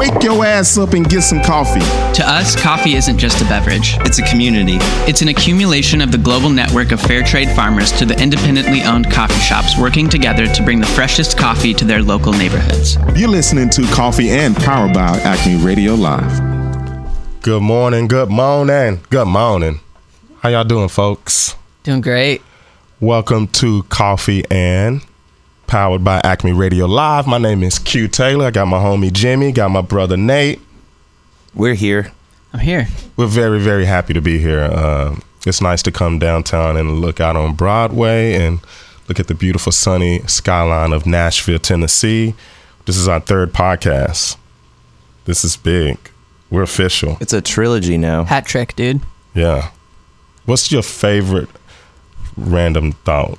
[0.00, 1.80] wake your ass up and get some coffee.
[2.14, 3.96] To us, coffee isn't just a beverage.
[4.00, 4.78] It's a community.
[5.06, 9.10] It's an accumulation of the global network of fair trade farmers to the independently owned
[9.10, 12.96] coffee shops working together to bring the freshest coffee to their local neighborhoods.
[13.14, 17.42] You're listening to Coffee and Power by Acme Radio Live.
[17.42, 19.80] Good morning, good morning, good morning.
[20.38, 21.56] How y'all doing, folks?
[21.82, 22.40] Doing great.
[23.00, 25.02] Welcome to Coffee and
[25.70, 27.28] Powered by Acme Radio Live.
[27.28, 28.46] My name is Q Taylor.
[28.46, 30.58] I got my homie Jimmy, got my brother Nate.
[31.54, 32.10] We're here.
[32.52, 32.88] I'm here.
[33.16, 34.62] We're very, very happy to be here.
[34.62, 38.58] Uh, it's nice to come downtown and look out on Broadway and
[39.06, 42.34] look at the beautiful sunny skyline of Nashville, Tennessee.
[42.86, 44.36] This is our third podcast.
[45.24, 45.98] This is big.
[46.50, 47.16] We're official.
[47.20, 48.24] It's a trilogy now.
[48.24, 49.02] Hat trick, dude.
[49.34, 49.70] Yeah.
[50.46, 51.48] What's your favorite
[52.36, 53.38] random thought?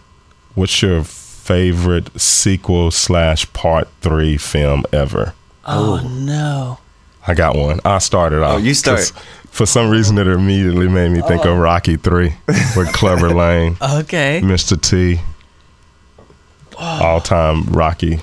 [0.55, 1.03] What's your
[1.51, 5.33] favorite sequel slash part three film ever?
[5.65, 6.79] Oh, no.
[7.27, 7.79] I got one.
[7.83, 8.55] I started off.
[8.55, 8.99] Oh, you start.
[8.99, 9.13] 'cause
[9.49, 12.33] For some reason, it immediately made me think of Rocky Three
[12.77, 14.39] with Clubber Lang, Okay.
[14.41, 14.79] Mr.
[14.81, 15.19] T.
[16.79, 18.19] All time Rocky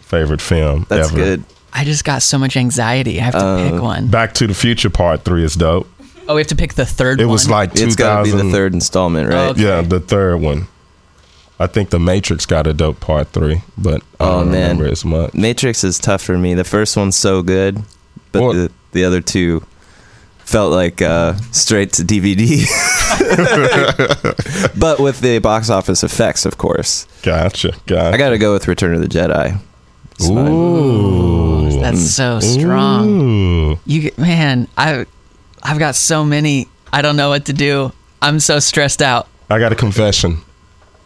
[0.00, 1.16] favorite film That's ever.
[1.16, 1.44] good.
[1.72, 3.20] I just got so much anxiety.
[3.20, 4.06] I have to Uh, pick one.
[4.08, 5.88] Back to the Future Part Three is dope.
[6.28, 7.32] Oh, we have to pick the third It one.
[7.32, 9.50] was like It's got to be the third installment, right?
[9.50, 9.62] Okay.
[9.62, 10.66] Yeah, the third one.
[11.58, 14.70] I think the Matrix got a dope part three, but I Oh, don't man.
[14.70, 15.34] remember as much.
[15.34, 16.54] Matrix is tough for me.
[16.54, 17.82] The first one's so good,
[18.32, 19.64] but Well- the, the other two
[20.38, 22.66] felt like uh, straight to DVD.
[24.78, 27.06] but with the box office effects, of course.
[27.22, 28.14] Gotcha, gotcha.
[28.14, 29.58] I got to go with Return of the Jedi.
[30.12, 30.48] It's fine.
[30.48, 33.08] Ooh, That's so strong.
[33.72, 33.78] Ooh.
[33.86, 35.06] You man, I
[35.62, 36.68] I've got so many.
[36.92, 37.92] I don't know what to do.
[38.22, 39.26] I'm so stressed out.
[39.50, 40.38] I got a confession.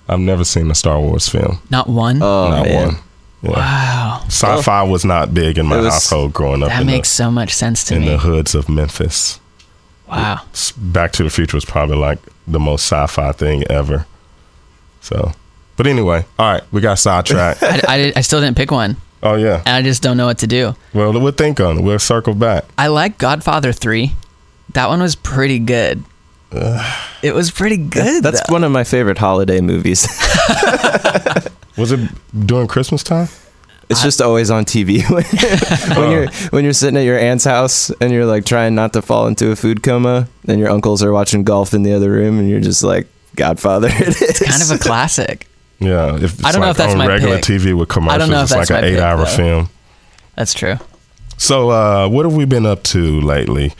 [0.08, 1.58] I've never seen a Star Wars film.
[1.70, 2.22] Not one.
[2.22, 2.86] Oh, not man.
[2.86, 2.96] one.
[3.42, 3.50] Yeah.
[3.50, 4.20] wow.
[4.26, 7.54] Sci-fi was not big in my was- household growing up That in, makes so much
[7.54, 8.06] sense to in me.
[8.06, 9.38] In the hoods of Memphis.
[10.08, 10.40] wow.
[10.52, 14.06] S- Back to the Future was probably like the most sci-fi thing ever.
[15.00, 15.32] So,
[15.76, 17.62] but anyway, all right, we got sidetracked.
[17.62, 19.58] I, I, I still didn't pick one, oh yeah.
[19.64, 20.74] and I just don't know what to do.
[20.92, 21.82] Well, we'll think on it.
[21.82, 22.64] We'll circle back.
[22.76, 24.12] I like Godfather 3.
[24.74, 26.02] That one was pretty good.
[26.52, 28.22] It was pretty good.
[28.22, 28.52] That's though.
[28.52, 30.06] one of my favorite holiday movies.
[31.76, 32.10] Was it
[32.46, 33.28] during Christmas time?
[33.90, 35.24] It's just always on TV when,
[35.96, 39.02] when you're when you're sitting at your aunt's house and you're like trying not to
[39.02, 42.38] fall into a food coma, and your uncles are watching golf in the other room,
[42.38, 43.88] and you're just like Godfather.
[43.92, 45.46] It is kind of a classic.
[45.78, 47.44] Yeah, if it's I don't know if that's on my regular pick.
[47.44, 49.70] TV with commercials, know if it's that's like an eight-hour film.
[50.34, 50.76] That's true.
[51.36, 53.72] So, uh, what have we been up to lately?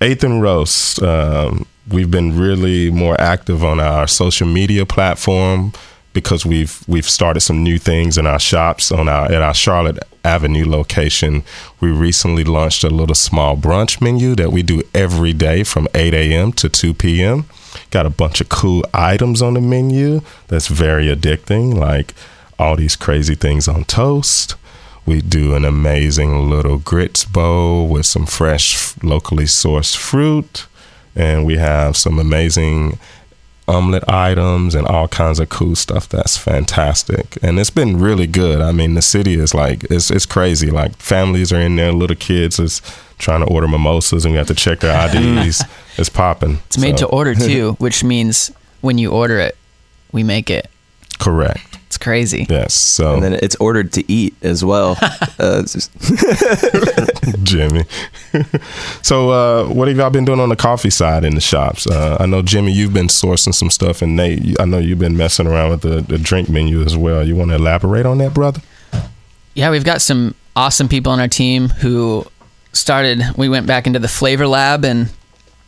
[0.00, 1.02] Eighth and Roast.
[1.02, 5.72] Um, we've been really more active on our social media platform
[6.12, 9.98] because we've we've started some new things in our shops on our at our Charlotte
[10.24, 11.42] Avenue location.
[11.80, 16.12] We recently launched a little small brunch menu that we do every day from 8
[16.14, 16.52] a.m.
[16.54, 17.46] to 2 p.m.
[17.90, 22.14] Got a bunch of cool items on the menu that's very addicting, like
[22.58, 24.56] all these crazy things on toast.
[25.06, 30.66] We do an amazing little grits bowl with some fresh, locally sourced fruit.
[31.16, 32.98] And we have some amazing
[33.68, 37.38] omelet items and all kinds of cool stuff that's fantastic.
[37.42, 38.60] And it's been really good.
[38.60, 40.70] I mean, the city is like, it's, it's crazy.
[40.70, 42.82] Like, families are in there, little kids is
[43.18, 45.08] trying to order mimosas, and we have to check their
[45.46, 45.62] IDs.
[45.96, 46.58] it's popping.
[46.66, 48.50] It's made So, to order too, which means
[48.80, 49.56] when you order it,
[50.10, 50.68] we make it.
[51.18, 51.78] Correct.
[52.00, 52.46] It's crazy.
[52.48, 52.72] Yes.
[52.72, 54.96] So, and then it's ordered to eat as well.
[55.38, 55.90] uh, just-
[57.44, 57.84] Jimmy.
[59.02, 61.86] so, uh, what have y'all been doing on the coffee side in the shops?
[61.86, 65.16] Uh, I know, Jimmy, you've been sourcing some stuff, and Nate, I know you've been
[65.16, 67.22] messing around with the, the drink menu as well.
[67.26, 68.62] You want to elaborate on that, brother?
[69.54, 72.24] Yeah, we've got some awesome people on our team who
[72.72, 73.22] started.
[73.36, 75.10] We went back into the flavor lab and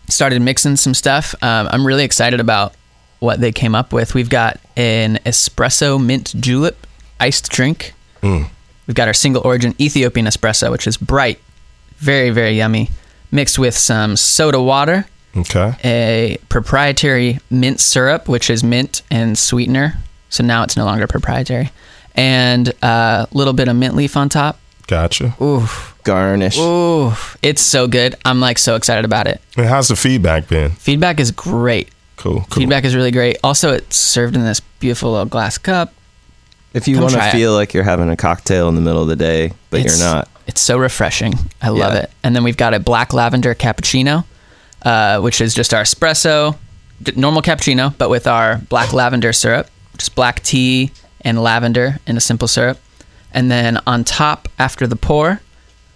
[0.08, 1.34] started mixing some stuff.
[1.42, 2.74] Um, I'm really excited about
[3.22, 4.14] what they came up with.
[4.14, 6.86] We've got an espresso mint julep
[7.20, 7.94] iced drink.
[8.22, 8.48] Mm.
[8.86, 11.38] We've got our single origin Ethiopian espresso, which is bright,
[11.98, 12.90] very very yummy,
[13.30, 15.74] mixed with some soda water, Okay.
[15.84, 19.94] a proprietary mint syrup, which is mint and sweetener.
[20.28, 21.70] So now it's no longer proprietary,
[22.16, 24.58] and a little bit of mint leaf on top.
[24.88, 25.34] Gotcha.
[25.40, 25.68] Ooh,
[26.02, 26.58] garnish.
[26.58, 28.16] ooh, it's so good.
[28.24, 29.40] I'm like so excited about it.
[29.56, 30.70] And how's the feedback been?
[30.72, 31.88] Feedback is great.
[32.22, 32.40] Cool.
[32.50, 32.60] cool.
[32.60, 33.36] Feedback is really great.
[33.42, 35.92] Also, it's served in this beautiful little glass cup.
[36.72, 37.32] If you Come want to try it.
[37.32, 40.08] feel like you're having a cocktail in the middle of the day, but It's- you're
[40.08, 40.28] not.
[40.46, 41.34] It's so refreshing.
[41.60, 42.00] I love Yeah.
[42.00, 42.10] it.
[42.22, 44.24] And then we've got a black lavender cappuccino,
[44.84, 46.56] uh, which is just our espresso,
[47.16, 49.66] normal cappuccino, but with our black lavender syrup,
[49.98, 50.90] just black tea
[51.22, 52.78] and lavender in a simple syrup.
[53.32, 55.40] And then on top, after the pour, a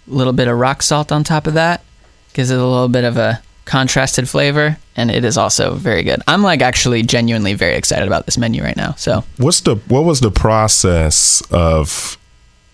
[0.07, 1.83] little bit of rock salt on top of that
[2.33, 6.21] gives it a little bit of a contrasted flavor, and it is also very good.
[6.27, 8.93] I'm like actually genuinely very excited about this menu right now.
[8.93, 12.17] So What's the what was the process of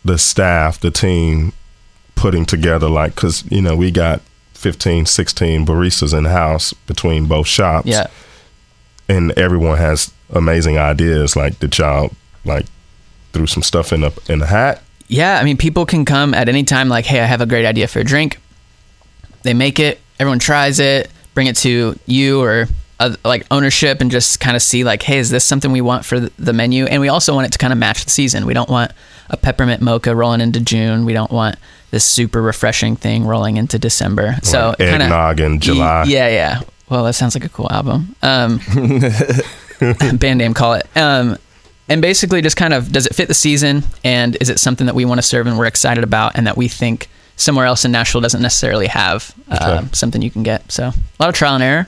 [0.05, 1.51] the staff, the team
[2.15, 4.21] putting together like cuz you know, we got
[4.53, 7.87] 15, 16 baristas in house between both shops.
[7.87, 8.07] yeah,
[9.09, 12.11] And everyone has amazing ideas like did y'all
[12.45, 12.65] like
[13.33, 14.81] threw some stuff in a in a hat?
[15.07, 15.37] yeah.
[15.39, 16.87] I mean, people can come at any time.
[16.89, 18.39] Like, hey, I have a great idea for a drink.
[19.43, 19.99] They make it.
[20.19, 21.09] Everyone tries it.
[21.33, 22.67] Bring it to you or
[22.99, 26.05] uh, like ownership, and just kind of see like, hey, is this something we want
[26.05, 26.85] for the, menu?
[26.85, 28.45] And we also want it to kind of match the season.
[28.45, 28.91] We don't want
[29.29, 31.05] a peppermint mocha rolling into June.
[31.05, 31.55] We don't want
[31.89, 34.35] this super refreshing thing rolling into December.
[34.43, 36.03] So Like it kinda- eggnog in July.
[36.07, 36.61] Yeah, yeah.
[36.89, 38.15] Well, that sounds like a cool album.
[38.21, 38.59] Um,
[40.17, 40.87] band name, call it.
[40.95, 41.37] Um,
[41.89, 44.95] and basically, just kind of does it fit the season, and is it something that
[44.95, 47.91] we want to serve and we're excited about, and that we think somewhere else in
[47.91, 49.87] Nashville doesn't necessarily have uh, Okay.
[49.93, 50.71] something you can get.
[50.71, 51.87] So a lot of trial and error.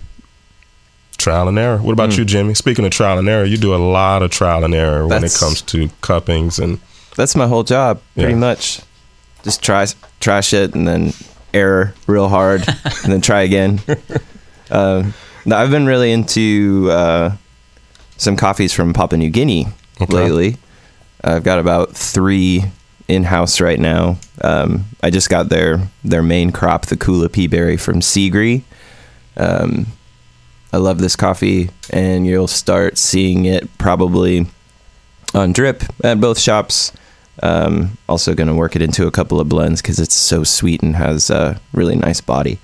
[1.17, 1.77] Trial and error.
[1.77, 2.19] What about Hmm.
[2.19, 2.53] you, Jimmy?
[2.55, 5.33] Speaking of trial and error, you do a lot of trial and error when it
[5.33, 6.79] comes to cuppings and
[7.15, 8.37] That's my whole job, pretty Yeah.
[8.39, 8.81] much.
[9.43, 9.87] Just try
[10.19, 11.13] try shit and then
[11.53, 12.67] error real hard,
[13.03, 13.79] and then try again.
[14.69, 15.13] Um,
[15.45, 17.31] no, I've been really into uh,
[18.17, 19.67] some coffees from Papua New Guinea
[20.01, 20.13] Okay.
[20.13, 20.57] lately.
[21.23, 22.65] I've got about three
[23.07, 24.17] in house right now.
[24.41, 28.63] Um, I just got their their main crop, the Kula Peaberry from Sigri.
[29.37, 29.87] Um,
[30.73, 34.47] I love this coffee, and you'll start seeing it probably
[35.33, 36.91] on drip at both shops.
[37.43, 40.81] Um, also, going to work it into a couple of blends because it's so sweet
[40.81, 42.59] and has a really nice body.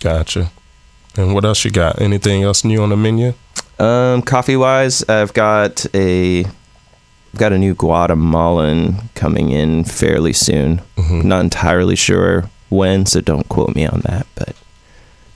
[0.00, 0.50] gotcha.
[1.16, 2.00] And what else you got?
[2.00, 3.34] Anything else new on the menu?
[3.78, 6.44] Um, coffee wise, I've got a
[7.38, 10.80] got a new Guatemalan coming in fairly soon.
[10.96, 11.24] Mhm.
[11.24, 14.26] Not entirely sure when, so don't quote me on that.
[14.34, 14.54] But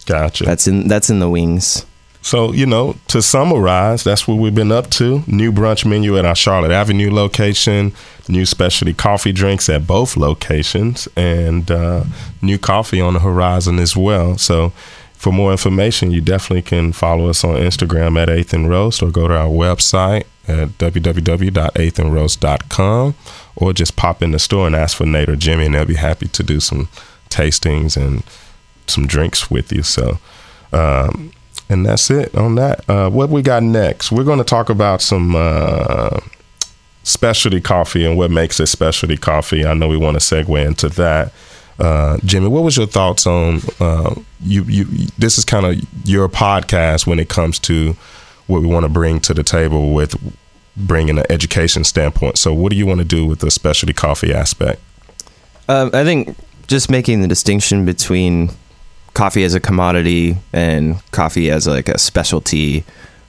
[0.07, 0.45] Gotcha.
[0.45, 1.85] that's in that's in the wings.
[2.21, 5.23] So, you know, to summarize, that's what we've been up to.
[5.29, 7.93] New brunch menu at our Charlotte Avenue location,
[8.29, 12.03] new specialty coffee drinks at both locations, and uh,
[12.43, 14.37] new coffee on the horizon as well.
[14.37, 14.73] So,
[15.19, 19.11] for more information, you definitely can follow us on Instagram at Eighth and Roast or
[19.11, 23.15] go to our website at www.eighthandroast.com
[23.57, 25.97] or just pop in the store and ask for Nate or Jimmy, and they'll be
[25.97, 26.89] happy to do some
[27.31, 28.23] tastings and
[28.87, 29.83] some drinks with you.
[29.83, 30.21] So,
[30.73, 31.33] um,
[31.69, 32.89] and that's it on that.
[32.89, 34.13] Uh, what we got next?
[34.13, 36.21] We're going to talk about some uh,
[37.03, 39.67] specialty coffee and what makes it specialty coffee.
[39.67, 41.33] I know we want to segue into that.
[41.79, 44.65] Uh, Jimmy, what was your thoughts on uh, you?
[44.65, 44.85] You
[45.17, 45.77] this is kind of
[46.09, 47.97] your podcast when it comes to
[48.49, 50.17] what we want to bring to the table with
[50.77, 52.39] bringing an education standpoint.
[52.39, 54.81] So, what do you want to do with the specialty coffee aspect?
[55.69, 56.37] Um, I think
[56.67, 58.51] just making the distinction between
[59.15, 62.85] coffee as a commodity and coffee as like a specialty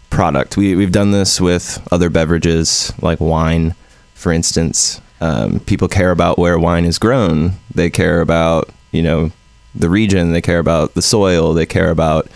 [0.10, 0.58] product.
[0.58, 3.76] We we've done this with other beverages like wine,
[4.14, 5.02] for instance.
[5.22, 7.54] Um, people care about where wine is grown.
[7.74, 9.32] They care about you know
[9.76, 10.32] the region.
[10.32, 11.54] They care about the soil.
[11.54, 12.28] They care about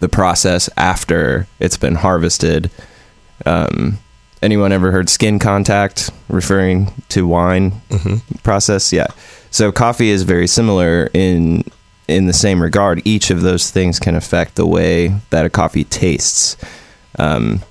[0.00, 2.70] the process after it's been harvested.
[3.46, 3.98] Um,
[4.42, 7.80] anyone ever heard skin contact referring to wine
[8.42, 8.92] process?
[8.92, 9.06] Yeah.
[9.50, 11.64] So coffee is very similar in
[12.08, 13.00] in the same regard.
[13.06, 16.56] Each of those things can affect the way that a coffee tastes.
[17.18, 17.62] Um,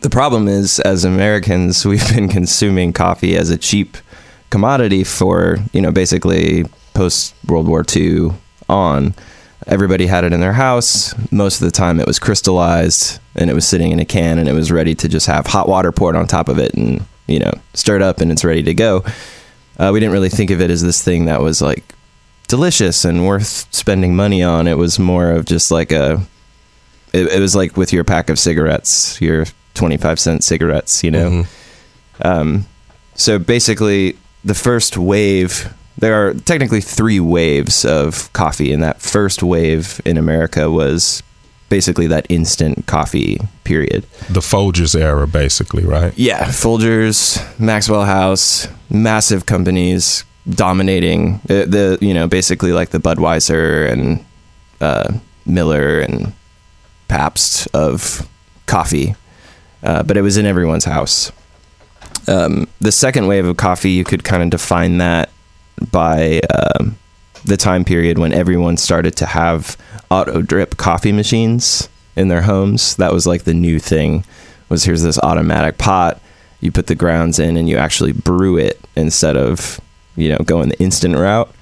[0.00, 3.96] the problem is, as Americans, we've been consuming coffee as a cheap
[4.50, 8.30] commodity for you know basically post World War II
[8.68, 9.14] on.
[9.66, 11.14] Everybody had it in their house.
[11.32, 14.48] Most of the time, it was crystallized and it was sitting in a can and
[14.48, 17.40] it was ready to just have hot water poured on top of it and you
[17.40, 19.04] know stirred up and it's ready to go.
[19.78, 21.84] Uh, we didn't really think of it as this thing that was like
[22.48, 24.66] delicious and worth spending money on.
[24.68, 26.20] It was more of just like a.
[27.12, 31.04] It, it was like with your pack of cigarettes, your twenty-five cent cigarettes.
[31.04, 31.30] You know.
[31.30, 31.46] Mhm.
[32.22, 32.66] Um,
[33.14, 35.72] so basically, the first wave.
[35.98, 41.22] There are technically three waves of coffee, and that first wave in America was
[41.70, 44.04] basically that instant coffee period.
[44.28, 46.12] The Folgers era, basically, right?
[46.14, 53.90] Yeah, Folgers, Maxwell House, massive companies dominating the, the you know basically like the Budweiser
[53.90, 54.22] and
[54.82, 55.14] uh,
[55.46, 56.34] Miller and
[57.08, 58.28] Pabst of
[58.66, 59.14] coffee,
[59.82, 61.32] uh, but it was in everyone's house.
[62.28, 65.30] Um, the second wave of coffee, you could kind of define that
[65.90, 66.98] by um,
[67.44, 69.76] the time period when everyone started to have
[70.10, 72.96] auto drip coffee machines in their homes.
[72.96, 74.24] That was like the new thing.
[74.68, 76.20] Was here's this automatic pot.
[76.60, 79.80] You put the grounds in and you actually brew it instead of
[80.16, 81.52] you know going the instant route.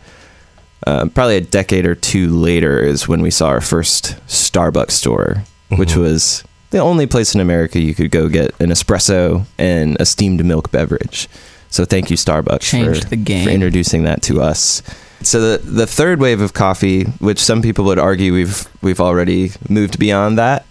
[0.86, 5.44] uh, probably a decade or two later is when we saw our first Starbucks store,
[5.76, 6.44] which was
[6.74, 10.72] the only place in America you could go get an espresso and a steamed milk
[10.72, 11.28] beverage.
[11.70, 14.82] So thank you, Starbucks, Changed for, for introducing that to us.
[15.22, 19.52] So the the third wave of coffee, which some people would argue we've we've already
[19.68, 20.66] moved beyond that,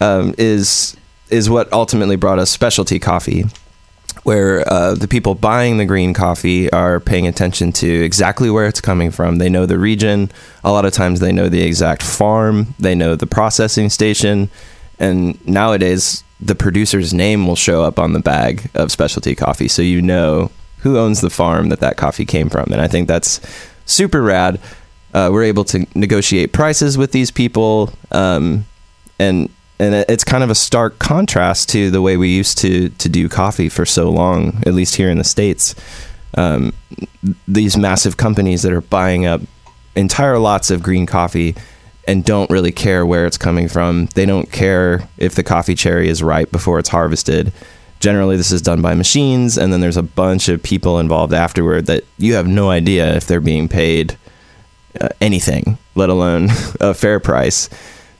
[0.00, 0.96] um, is
[1.30, 3.44] is what ultimately brought us specialty coffee,
[4.22, 8.80] where uh, the people buying the green coffee are paying attention to exactly where it's
[8.80, 9.38] coming from.
[9.38, 10.30] They know the region.
[10.62, 12.74] A lot of times, they know the exact farm.
[12.78, 14.48] They know the processing station,
[14.98, 19.82] and nowadays, the producer's name will show up on the bag of specialty coffee, so
[19.82, 22.70] you know who owns the farm that that coffee came from.
[22.70, 23.40] And I think that's
[23.86, 24.60] super rad.
[25.14, 28.66] Uh, we're able to negotiate prices with these people, um,
[29.18, 29.48] and
[29.78, 33.28] and it's kind of a stark contrast to the way we used to to do
[33.28, 35.74] coffee for so long, at least here in the states.
[36.36, 36.72] Um,
[37.46, 39.40] these massive companies that are buying up
[39.94, 41.54] entire lots of green coffee
[42.06, 44.06] and don't really care where it's coming from.
[44.14, 47.52] They don't care if the coffee cherry is ripe before it's harvested.
[48.00, 51.86] Generally, this is done by machines, and then there's a bunch of people involved afterward
[51.86, 54.18] that you have no idea if they're being paid
[55.00, 56.48] uh, anything, let alone
[56.80, 57.68] a fair price.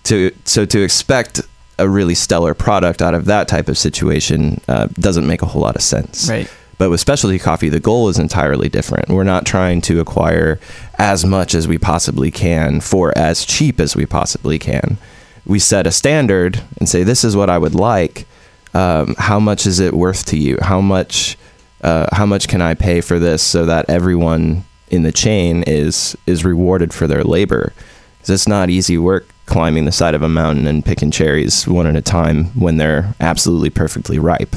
[0.04, 1.40] To so to expect
[1.78, 5.62] a really stellar product out of that type of situation uh, doesn't make a whole
[5.62, 6.28] lot of sense.
[6.28, 6.50] Right.
[6.76, 9.08] But with specialty coffee, the goal is entirely different.
[9.08, 10.58] We're not trying to acquire
[10.98, 14.98] as much as we possibly can for as cheap as we possibly can.
[15.46, 18.26] We set a standard and say, this is what I would like.
[18.72, 20.58] Um, how much is it worth to you?
[20.62, 21.36] How much,
[21.82, 26.16] uh, how much can I pay for this so that everyone in the chain is
[26.26, 27.72] is rewarded for their labor?
[28.20, 31.86] 'Cause it's not easy work climbing the side of a mountain and picking cherries one
[31.86, 34.56] at a time when they're absolutely perfectly ripe.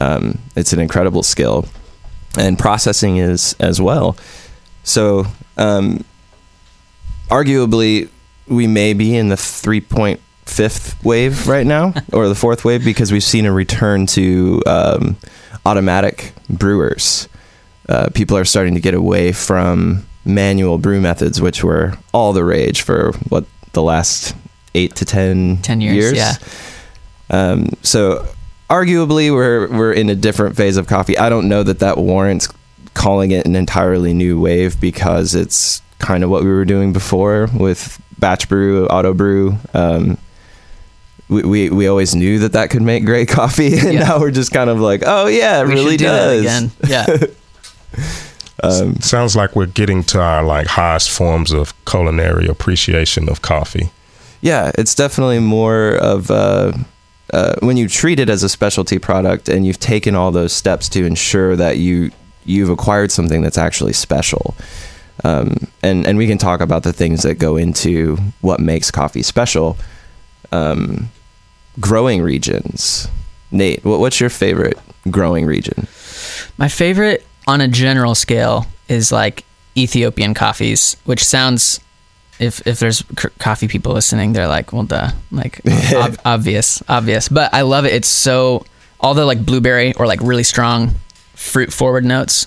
[0.00, 1.66] Um, it's an incredible skill,
[2.38, 4.16] and processing is as well.
[4.84, 6.04] So, um,
[7.28, 8.08] arguably,
[8.48, 13.22] we may be in the 3.5th wave right now, or the fourth wave, because we've
[13.22, 15.16] seen a return to um,
[15.64, 17.28] automatic brewers.
[17.88, 22.44] Uh, people are starting to get away from manual brew methods, which were all the
[22.44, 24.34] rage for what the last
[24.74, 26.34] eight to ten 10 years, yeah.
[27.30, 28.26] Um, so
[28.72, 31.16] arguably, we're we're in a different phase of coffee.
[31.18, 32.48] I don't know that that warrants
[32.94, 37.48] calling it an entirely new wave because it's kind of what we were doing before
[37.54, 39.56] with batch brew, auto brew.
[39.74, 40.18] Um,
[41.28, 44.00] we, we, we always knew that that could make great coffee, and Yeah.
[44.00, 46.42] now we're just kind of like, oh yeah, it We really do does.
[46.44, 47.30] that again.
[47.96, 48.02] Yeah.
[48.64, 53.90] Um, Sounds like we're getting to our like highest forms of culinary appreciation of coffee.
[54.40, 56.72] Yeah, it's definitely more of uh,
[57.32, 60.88] uh, when you treat it as a specialty product and you've taken all those steps
[60.90, 62.10] to ensure that you
[62.44, 64.54] you've acquired something that's actually special.
[65.24, 69.22] Um, and and we can talk about the things that go into what makes coffee
[69.22, 69.76] special.
[70.50, 71.08] Um,
[71.80, 73.08] growing regions,
[73.50, 73.84] Nate.
[73.84, 74.78] What, what's your favorite
[75.10, 75.86] growing region?
[76.58, 79.44] My favorite on a general scale is like
[79.76, 81.80] Ethiopian coffees, which sounds
[82.42, 85.60] if if there's c- coffee people listening, they're like, well, duh, like
[85.94, 87.28] ob- obvious, obvious.
[87.28, 87.92] But I love it.
[87.92, 88.64] It's so
[89.00, 90.94] all the like blueberry or like really strong
[91.34, 92.46] fruit forward notes.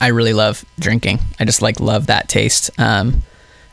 [0.00, 1.18] I really love drinking.
[1.40, 2.70] I just like love that taste.
[2.78, 3.22] Um,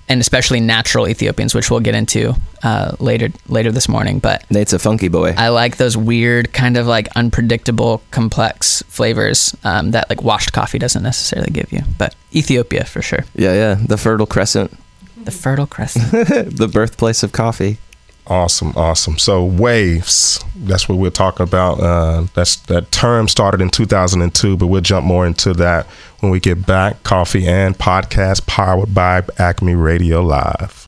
[0.08, 4.20] and especially natural Ethiopians, which we'll get into uh, later later this morning.
[4.20, 5.34] But Nate's a funky boy.
[5.36, 10.78] I like those weird, kind of like unpredictable, complex flavors um, that like washed coffee
[10.78, 11.82] doesn't necessarily give you.
[11.98, 13.26] But Ethiopia for sure.
[13.36, 13.76] yeah, yeah.
[13.84, 14.78] The Fertile Crescent,
[15.26, 16.12] The Fertile Crescent.
[16.58, 17.80] the birthplace of coffee.
[18.28, 19.20] Awesome, awesome.
[19.20, 21.80] So waves, that's what we're talking about.
[21.80, 25.86] Uh, that's that term started in 2002, but we'll jump more into that
[26.22, 27.04] when we get back.
[27.04, 30.88] Coffee and podcast powered by Acme Radio Live.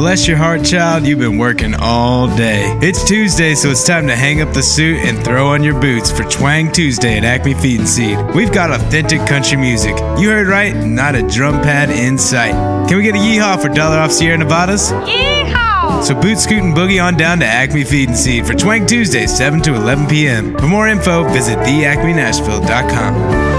[0.00, 1.06] Bless your heart, child.
[1.06, 2.74] You've been working all day.
[2.80, 6.10] It's Tuesday, so it's time to hang up the suit and throw on your boots
[6.10, 8.18] for Twang Tuesday at Acme Feed and Seed.
[8.34, 9.94] We've got authentic country music.
[10.18, 12.52] You heard right, not a drum pad in sight.
[12.88, 14.90] Can we get a yeehaw for Dollar Off Sierra Nevadas?
[14.90, 16.02] Yeehaw!
[16.02, 19.26] So boot scoot and boogie on down to Acme Feed and Seed for Twang Tuesday,
[19.26, 20.56] 7 to 11 p.m.
[20.56, 23.50] For more info, visit theacmenashville.com.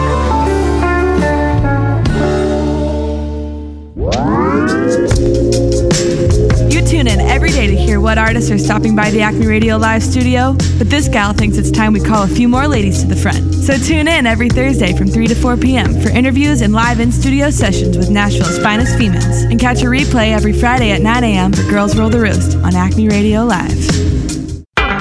[3.96, 4.41] You
[7.52, 11.08] day to hear what artists are stopping by the Acme Radio Live studio, but this
[11.08, 13.54] gal thinks it's time we call a few more ladies to the front.
[13.54, 16.00] So tune in every Thursday from 3 to 4 p.m.
[16.02, 19.44] for interviews and live in studio sessions with Nashville's finest females.
[19.44, 21.52] And catch a replay every Friday at 9 a.m.
[21.52, 24.21] for Girls Roll the Roast on Acme Radio Live.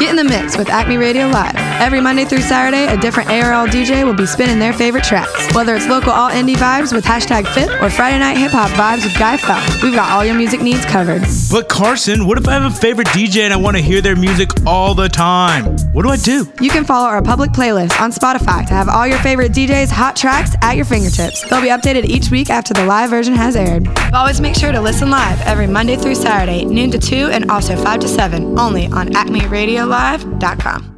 [0.01, 1.55] Get in the mix with Acme Radio Live.
[1.55, 5.55] Every Monday through Saturday, a different ARL DJ will be spinning their favorite tracks.
[5.55, 9.05] Whether it's local all indie vibes with hashtag fit or Friday night hip hop vibes
[9.05, 11.23] with Guy Fell, we've got all your music needs covered.
[11.51, 14.17] But Carson, what if I have a favorite DJ and I want to hear their
[14.17, 15.65] music all the time?
[15.93, 16.51] What do I do?
[16.63, 20.17] You can follow our public playlist on Spotify to have all your favorite DJs' hot
[20.17, 21.47] tracks at your fingertips.
[21.49, 23.87] They'll be updated each week after the live version has aired.
[24.15, 27.77] Always make sure to listen live every Monday through Saturday, noon to 2 and also
[27.77, 29.15] 5 to 7, only on
[29.91, 30.90] acmeradiolive.com.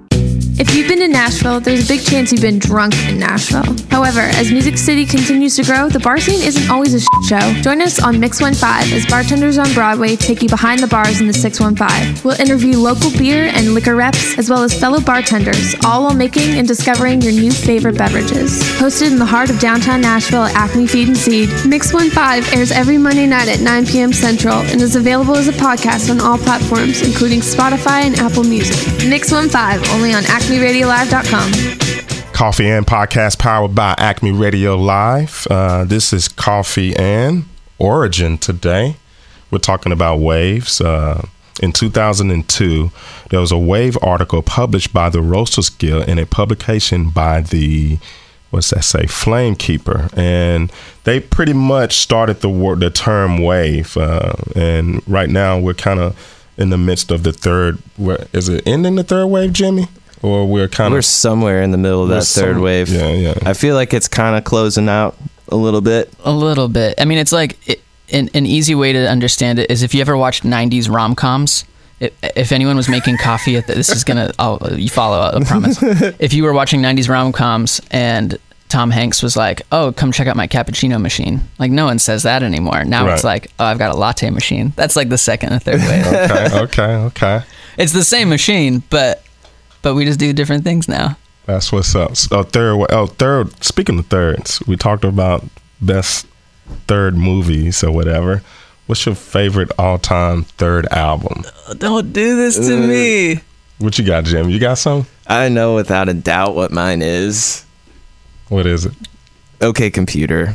[0.58, 3.74] If you've been to Nashville, there's a big chance you've been drunk in Nashville.
[3.90, 7.40] However, as Music City continues to grow, the bar scene isn't always a show.
[7.62, 11.26] Join us on Mix 15 as bartenders on Broadway take you behind the bars in
[11.26, 12.22] the 615.
[12.22, 16.58] We'll interview local beer and liquor reps, as well as fellow bartenders, all while making
[16.58, 18.62] and discovering your new favorite beverages.
[18.78, 22.12] Hosted in the heart of downtown Nashville at Acme Feed and Seed, Mix 15
[22.54, 24.12] airs every Monday night at 9 p.m.
[24.12, 28.76] Central and is available as a podcast on all platforms, including Spotify and Apple Music.
[29.08, 32.32] Mix 15, only on AcmeRadioLive.com.
[32.32, 35.46] Coffee and podcast powered by Acme Radio Live.
[35.48, 37.44] Uh, this is Coffee and
[37.78, 38.96] Origin today.
[39.52, 40.80] We're talking about waves.
[40.80, 41.24] Uh,
[41.62, 42.90] in 2002,
[43.30, 47.98] there was a wave article published by the Roasters Guild in a publication by the
[48.50, 50.70] what's that say Flamekeeper and
[51.04, 55.98] they pretty much started the word the term wave uh, and right now we're kind
[55.98, 56.14] of
[56.58, 59.88] in the midst of the third where is it ending the third wave jimmy
[60.22, 62.88] or we're kind of We're somewhere in the middle of that third some- wave.
[62.88, 63.34] yeah, yeah.
[63.44, 65.16] I feel like it's kind of closing out
[65.48, 66.12] a little bit.
[66.24, 66.94] A little bit.
[67.00, 70.00] I mean, it's like it, an, an easy way to understand it is if you
[70.00, 71.64] ever watched '90s rom coms.
[72.00, 75.44] If, if anyone was making coffee at the, this is gonna, I'll, you follow, I
[75.44, 75.80] promise.
[76.18, 78.38] if you were watching '90s rom coms and
[78.68, 82.22] Tom Hanks was like, "Oh, come check out my cappuccino machine," like no one says
[82.24, 82.84] that anymore.
[82.84, 85.80] Now it's like, "Oh, I've got a latte machine." That's like the second and third
[85.80, 86.06] wave.
[86.06, 87.42] okay okay okay
[87.78, 89.22] it's the same machine, but
[89.82, 91.16] but we just do different things now.
[91.46, 92.12] That's what's up.
[92.30, 92.86] Oh, third.
[92.90, 93.62] Oh, third.
[93.64, 95.44] Speaking of thirds, we talked about
[95.80, 96.26] best
[96.86, 98.42] third movies or whatever.
[98.86, 101.42] What's your favorite all-time third album?
[101.78, 103.40] Don't do this to Uh, me.
[103.78, 104.48] What you got, Jim?
[104.50, 105.06] You got some?
[105.26, 107.64] I know without a doubt what mine is.
[108.48, 108.92] What is it?
[109.60, 110.54] Okay, computer.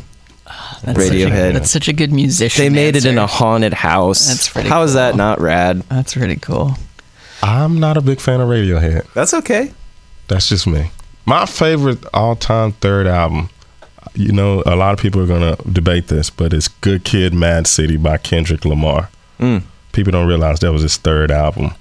[0.84, 1.54] That's Such a, Radiohead.
[1.54, 2.64] that's such a good musician.
[2.64, 4.28] They made it in a haunted house.
[4.28, 5.82] That's pretty How is that not rad?
[5.90, 6.76] That's pretty cool.
[7.42, 9.12] I'm not a big fan of Radiohead.
[9.14, 9.72] That's okay.
[10.28, 10.92] That's just me.
[11.26, 13.50] My favorite all-time third album.
[14.14, 17.68] You know, a lot of people are gonna debate this, but it's "Good Kid, Mad
[17.68, 19.10] City" by Kendrick Lamar.
[19.40, 19.64] Mm.
[19.92, 21.72] People don't realize that was his third album.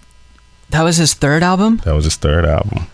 [0.70, 1.80] That was his third album.
[1.84, 2.88] That was his third album.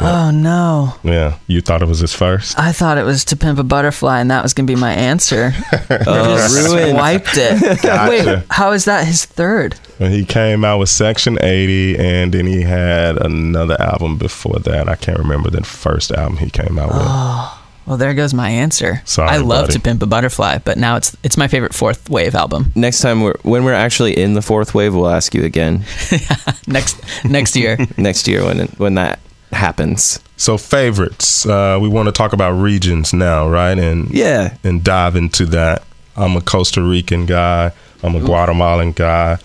[0.00, 0.94] Oh no!
[1.02, 2.58] Yeah, you thought it was his first.
[2.58, 5.52] I thought it was "To Pimp a Butterfly" and that was gonna be my answer.
[5.90, 6.96] Oh, Just ruined.
[6.96, 7.82] Wiped it.
[7.82, 8.10] Gotcha.
[8.10, 9.74] Wait, how is that his third?
[9.98, 14.88] When he came out with Section 80, and then he had another album before that.
[14.88, 16.98] I can't remember the first album he came out with.
[17.00, 19.00] Oh, well, there goes my answer.
[19.06, 19.72] Sorry, I love buddy.
[19.74, 22.70] "To Pimp a Butterfly," but now it's it's my favorite fourth wave album.
[22.74, 25.84] Next time we're when we're actually in the fourth wave, we'll ask you again
[26.66, 27.78] Next next year.
[27.96, 29.18] next year when when that
[29.52, 30.20] happens.
[30.36, 31.46] So favorites.
[31.46, 33.78] Uh, we want to talk about regions now, right?
[33.78, 34.56] And Yeah.
[34.64, 35.82] and dive into that.
[36.16, 37.72] I'm a Costa Rican guy.
[38.02, 39.38] I'm a Guatemalan guy,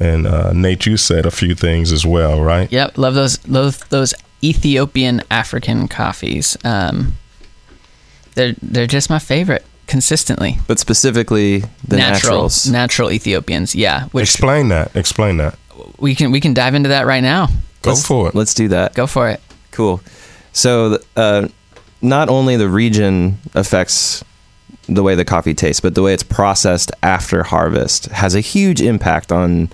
[0.00, 2.70] and uh, Nate, you said a few things as well, right?
[2.72, 6.56] Yep, love those love those Ethiopian African coffees.
[6.64, 7.14] Um,
[8.34, 10.58] they're they're just my favorite consistently.
[10.66, 12.66] But specifically the natural naturals.
[12.70, 13.74] natural Ethiopians.
[13.74, 14.94] Yeah, which Explain that.
[14.96, 15.58] Explain that.
[15.98, 17.48] we can we can dive into that right now.
[17.82, 18.34] Go Let's- for it.
[18.34, 18.94] Let's do that.
[18.94, 19.40] Go for it.
[19.78, 20.00] Cool.
[20.52, 21.46] So, uh,
[22.02, 24.24] not only the region affects
[24.88, 28.80] the way the coffee tastes, but the way it's processed after harvest has a huge
[28.80, 29.68] impact on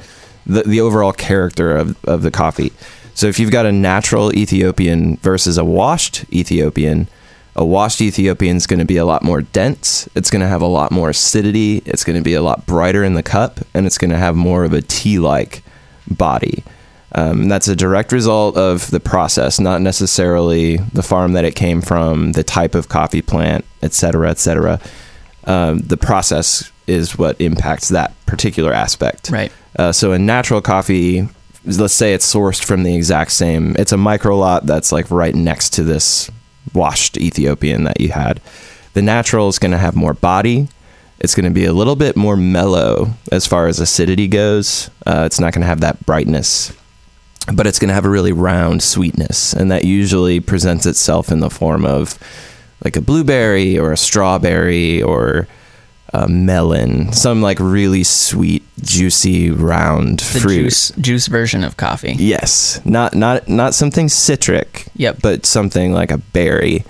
[0.44, 2.70] the, the overall character of, of the coffee.
[3.14, 7.08] So, if you've got a natural Ethiopian versus a washed Ethiopian,
[7.56, 10.06] a washed Ethiopian is going to be a lot more dense.
[10.14, 11.78] It's going to have a lot more acidity.
[11.86, 14.36] It's going to be a lot brighter in the cup, and it's going to have
[14.36, 15.62] more of a tea like
[16.06, 16.62] body.
[17.16, 21.80] Um, that's a direct result of the process, not necessarily the farm that it came
[21.80, 24.80] from, the type of coffee plant, et cetera, et cetera.
[25.44, 29.30] Um, the process is what impacts that particular aspect.
[29.30, 29.52] Right.
[29.78, 31.28] Uh, so in natural coffee,
[31.64, 35.34] let's say it's sourced from the exact same, it's a micro lot that's like right
[35.34, 36.30] next to this
[36.72, 38.40] washed Ethiopian that you had.
[38.94, 40.68] The natural is going to have more body.
[41.20, 44.90] It's going to be a little bit more mellow as far as acidity goes.
[45.06, 46.72] Uh, it's not going to have that brightness,
[47.52, 49.52] but it's going to have a really round sweetness.
[49.52, 52.18] And that usually presents itself in the form of
[52.84, 55.46] like a blueberry or a strawberry or
[56.12, 60.62] a melon, some like really sweet juicy, round The fruit.
[60.62, 62.12] juice juice version of coffee.
[62.18, 64.86] Yes, not not not something citric.
[64.96, 65.18] Yep.
[65.22, 66.84] But something like a berry.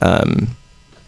[0.00, 0.56] Um,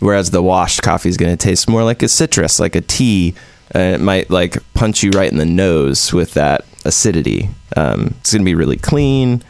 [0.01, 3.35] whereas the washed coffee is going to taste more like a citrus, like a tea.
[3.71, 7.49] And it might like punch you right in the nose with that acidity.
[7.77, 9.43] Um, it's going to be really clean.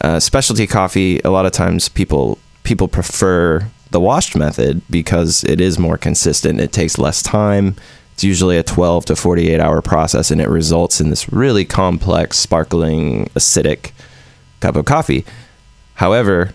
[0.00, 1.20] Uh, specialty coffee.
[1.20, 6.60] A lot of times people people prefer the washed method because it is more consistent.
[6.60, 7.76] It takes less time.
[8.12, 12.36] It's usually a 12 to 48 hour process, and it results in this really complex,
[12.38, 13.92] sparkling, acidic
[14.60, 15.24] cup of coffee.
[15.94, 16.52] However,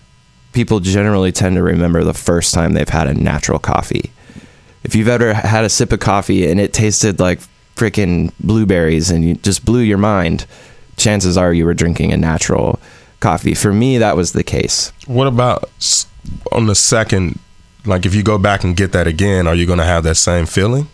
[0.52, 4.12] people generally tend to remember the first time they've had a natural coffee.
[4.84, 7.40] If you've ever had a sip of coffee and it tasted like
[7.76, 10.46] freaking blueberries and you just blew your mind,
[10.98, 12.80] chances are you were drinking a natural
[13.20, 13.54] coffee.
[13.54, 14.92] For me, that was the case.
[15.08, 15.70] What about
[16.52, 17.40] on the second?
[17.86, 20.16] Like, if you go back and get that again, are you going to have that
[20.16, 20.88] same feeling?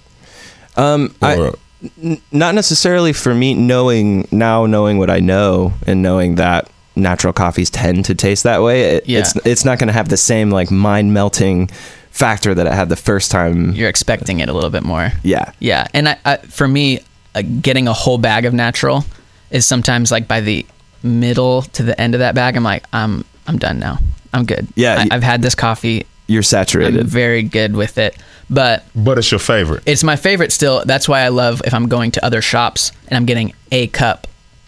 [0.75, 1.55] Um, Or-
[2.01, 7.31] n- not necessarily for me knowing now knowing what I know and knowing that natural
[7.31, 8.95] coffees tend to taste that way.
[8.95, 9.19] It, Yeah.
[9.19, 11.69] It's it's not going to have the same like mind melting
[12.11, 13.71] factor that it had the first time.
[13.73, 15.11] You're expecting it a little bit more.
[15.23, 15.51] Yeah.
[15.59, 16.99] Yeah, and I, I, for me,
[17.35, 19.05] uh, getting a whole bag of natural
[19.51, 20.65] is sometimes like by the
[21.03, 23.99] middle to the end of that bag, I'm like, I'm I'm done now.
[24.33, 24.67] I'm good.
[24.75, 26.05] Yeah, I, I've had this coffee.
[26.27, 26.99] You're saturated.
[26.99, 28.15] I'm very good with it,
[28.49, 29.83] but but it's your favorite.
[29.85, 30.83] it's my favorite still.
[30.85, 34.27] That's why I love if I'm going to other shops and I'm getting a cup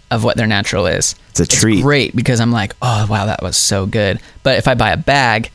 [0.10, 1.16] of what their natural is.
[1.30, 1.82] It's a treat.
[1.84, 4.20] great because I'm like, oh wow, that was so good.
[4.44, 5.52] But if I buy a bag,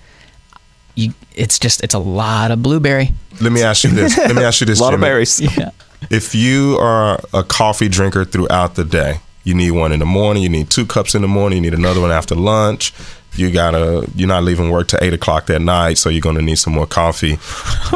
[0.95, 3.11] you, it's just it's a lot of blueberry.
[3.41, 4.17] Let me ask you this.
[4.17, 4.79] Let me ask you this.
[4.81, 5.41] a lot of berries.
[5.41, 5.71] Yeah.
[6.11, 10.43] If you are a coffee drinker throughout the day, you need one in the morning,
[10.43, 12.93] you need two cups in the morning, you need another one after lunch.
[13.35, 16.57] You gotta, you're not leaving work till eight o'clock that night, so you're gonna need
[16.57, 17.39] some more coffee.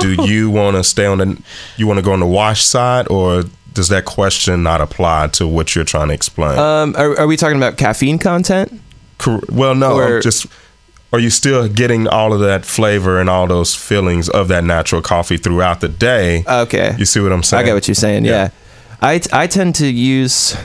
[0.00, 1.42] Do you want to stay on the,
[1.76, 5.46] you want to go on the wash side, or does that question not apply to
[5.46, 6.58] what you're trying to explain?
[6.58, 8.80] Um, are, are we talking about caffeine content?
[9.50, 10.46] Well, no, or- just.
[11.12, 15.02] Are you still getting all of that flavor and all those feelings of that natural
[15.02, 16.44] coffee throughout the day?
[16.46, 16.94] Okay.
[16.98, 17.62] You see what I'm saying?
[17.62, 18.24] I get what you're saying.
[18.24, 18.50] Yeah.
[19.00, 20.56] I, t- I tend to use,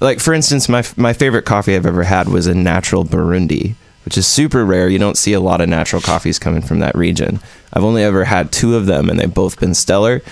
[0.00, 4.16] like, for instance, my, my favorite coffee I've ever had was a natural Burundi, which
[4.16, 4.88] is super rare.
[4.88, 7.40] You don't see a lot of natural coffees coming from that region.
[7.72, 10.22] I've only ever had two of them, and they've both been stellar.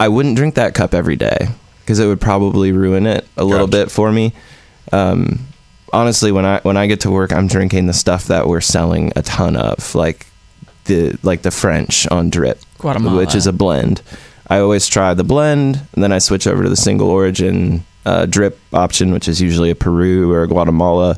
[0.00, 1.48] I wouldn't drink that cup every day
[1.80, 4.32] because it would probably ruin it a little bit for me.
[4.90, 5.40] Um,
[5.92, 9.12] honestly, when I when I get to work, I'm drinking the stuff that we're selling
[9.16, 10.26] a ton of, like
[10.84, 13.16] the like the French on drip, Guatemala.
[13.16, 14.02] which is a blend.
[14.48, 18.26] I always try the blend, and then I switch over to the single origin uh,
[18.26, 21.16] drip option, which is usually a Peru or a Guatemala,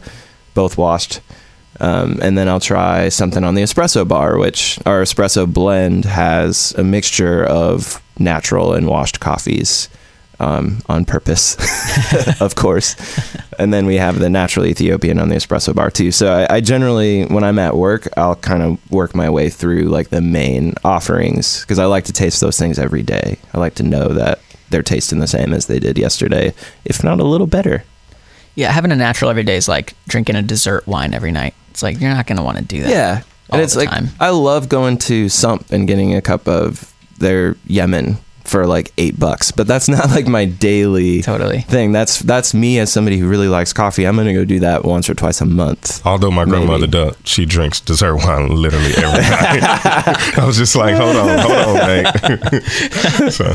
[0.55, 1.21] both washed.
[1.81, 6.73] Um, and then I'll try something on the espresso bar, which our espresso blend has
[6.79, 9.89] a mixture of natural and washed coffees
[10.41, 11.57] um, on purpose,
[12.41, 12.97] of course.
[13.59, 16.11] And then we have the natural Ethiopian on the espresso bar too.
[16.11, 19.85] So I, I generally, when I'm at work, I'll kind of work my way through
[19.85, 23.39] like the main offerings because I like to taste those things every day.
[23.53, 26.53] I like to know that they're tasting the same as they did yesterday,
[26.85, 27.85] if not a little better.
[28.57, 31.55] Yeah, having a natural every day is like drinking a dessert wine every night.
[31.71, 32.91] It's like you're not going to want to do that.
[32.91, 33.23] Yeah.
[33.51, 34.09] all And it's the like time.
[34.21, 39.19] I love going to Sump and getting a cup of their Yemen for like eight
[39.19, 39.51] bucks.
[39.51, 41.61] But that's not like my daily Totally.
[41.63, 41.93] thing.
[41.93, 44.07] That's that's me as somebody who really likes coffee.
[44.07, 46.05] I'm gonna go do that once or twice a month.
[46.07, 46.57] Although my Maybe.
[46.59, 50.39] grandmother does, she drinks dessert wine literally every night.
[50.39, 53.33] I was just like, hold on, hold on, mate.
[53.33, 53.55] so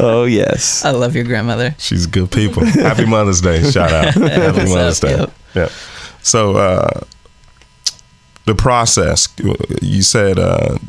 [0.00, 0.84] Oh yes.
[0.84, 1.74] I love your grandmother.
[1.78, 2.64] she's good people.
[2.64, 3.68] Happy Mother's Day.
[3.70, 4.14] Shout out.
[4.14, 5.10] Happy Mother's up?
[5.10, 5.16] Day.
[5.18, 5.32] Yep.
[5.54, 5.68] Yeah.
[6.22, 7.00] So uh,
[8.44, 9.28] the process,
[9.82, 10.88] you said, uh, you-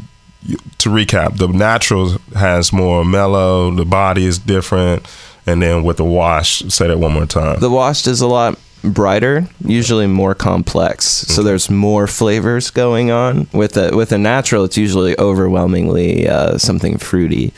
[0.78, 5.06] to recap, the natural has more mellow, the body is different.
[5.46, 7.60] And then with the wash, say that one more time.
[7.60, 11.06] The washed is a lot brighter, usually more complex.
[11.06, 13.48] So there's more flavors going on.
[13.52, 17.54] With a with a natural, it's usually overwhelmingly uh, something fruity,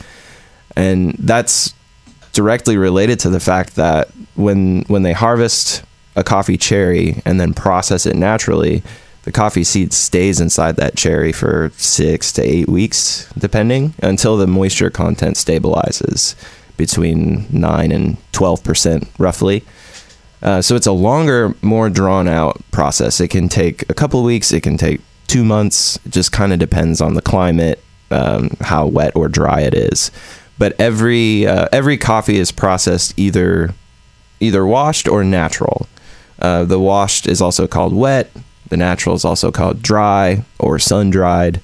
[0.74, 1.74] and that's
[2.32, 5.82] directly related to the fact that when when they harvest
[6.16, 8.82] a coffee cherry and then process it naturally,
[9.24, 14.46] the coffee seed stays inside that cherry for six to eight weeks, depending, until the
[14.46, 16.34] moisture content stabilizes
[16.76, 19.64] between nine and twelve percent, roughly.
[20.42, 23.20] Uh, so it's a longer, more drawn out process.
[23.20, 24.52] It can take a couple weeks.
[24.52, 26.00] It can take two months.
[26.04, 27.80] It just kind of depends on the climate,
[28.10, 30.10] um, how wet or dry it is.
[30.58, 33.72] But every uh, every coffee is processed either
[34.40, 35.86] either washed or natural.
[36.40, 38.32] Uh, the washed is also called wet.
[38.72, 41.60] The natural is also called dry or sun dried.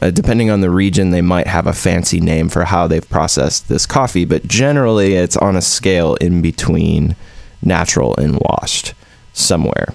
[0.00, 3.68] Uh, depending on the region, they might have a fancy name for how they've processed
[3.68, 7.16] this coffee, but generally it's on a scale in between
[7.60, 8.94] natural and washed
[9.34, 9.92] somewhere.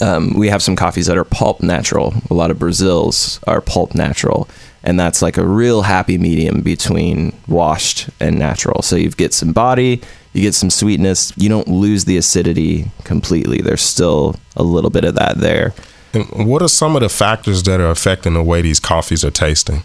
[0.00, 2.14] Um, we have some coffees that are pulp natural.
[2.30, 4.48] A lot of Brazils are pulp natural,
[4.82, 8.80] and that's like a real happy medium between washed and natural.
[8.80, 10.00] So you get some body,
[10.32, 11.32] you get some sweetness.
[11.36, 13.60] You don't lose the acidity completely.
[13.60, 15.74] There's still a little bit of that there.
[16.14, 19.30] And what are some of the factors that are affecting the way these coffees are
[19.30, 19.82] tasting?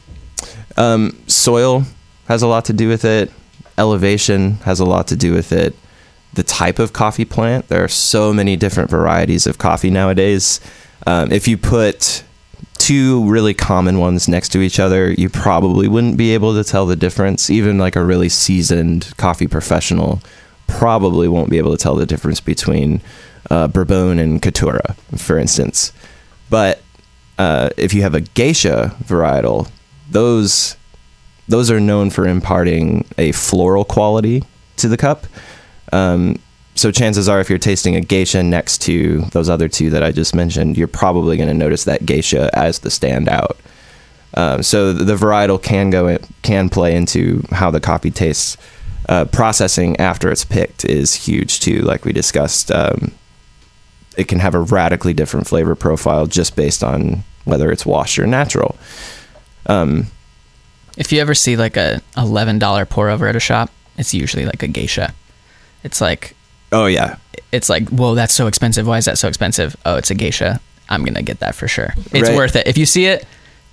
[0.76, 1.84] Um, soil
[2.28, 3.32] has a lot to do with it.
[3.78, 5.76] Elevation has a lot to do with it.
[6.34, 7.68] The type of coffee plant.
[7.68, 10.60] There are so many different varieties of coffee nowadays.
[11.06, 12.24] Um, if you put
[12.88, 16.86] two really common ones next to each other, you probably wouldn't be able to tell
[16.86, 17.50] the difference.
[17.50, 20.22] Even like a really seasoned coffee professional
[20.68, 23.02] probably won't be able to tell the difference between
[23.52, 25.92] uh, Bourbon and Caturra, for instance.
[26.50, 26.82] But
[27.38, 29.70] uh, if you have a geisha varietal,
[30.10, 30.78] those
[31.50, 34.44] those are known for imparting a floral quality
[34.78, 35.28] to the cup.
[35.92, 36.40] Um,
[36.78, 40.12] so chances are, if you're tasting a geisha next to those other two that I
[40.12, 43.58] just mentioned, you're probably going to notice that geisha as the standout.
[44.34, 48.58] Um, so the varietal can go in, can play into how the coffee tastes.
[49.10, 52.72] Uh, processing after it's picked is huge too, like we discussed.
[52.72, 53.14] Um,
[54.18, 58.28] it can have a radically different flavor profile just based on whether it's washed or
[58.28, 58.76] natural.
[59.66, 60.08] Um,
[60.98, 64.46] If you ever see like a eleven dollar pour over at a shop, it's usually
[64.46, 65.14] like a geisha.
[65.84, 66.36] It's like
[66.72, 67.18] oh yeah,
[67.52, 68.88] it's like whoa, that's so expensive.
[68.88, 69.76] Why is that so expensive?
[69.86, 70.60] Oh, it's a geisha.
[70.90, 71.94] I'm gonna get that for sure.
[72.14, 72.36] It's Right.
[72.36, 72.68] worth it.
[72.68, 73.26] If you see it,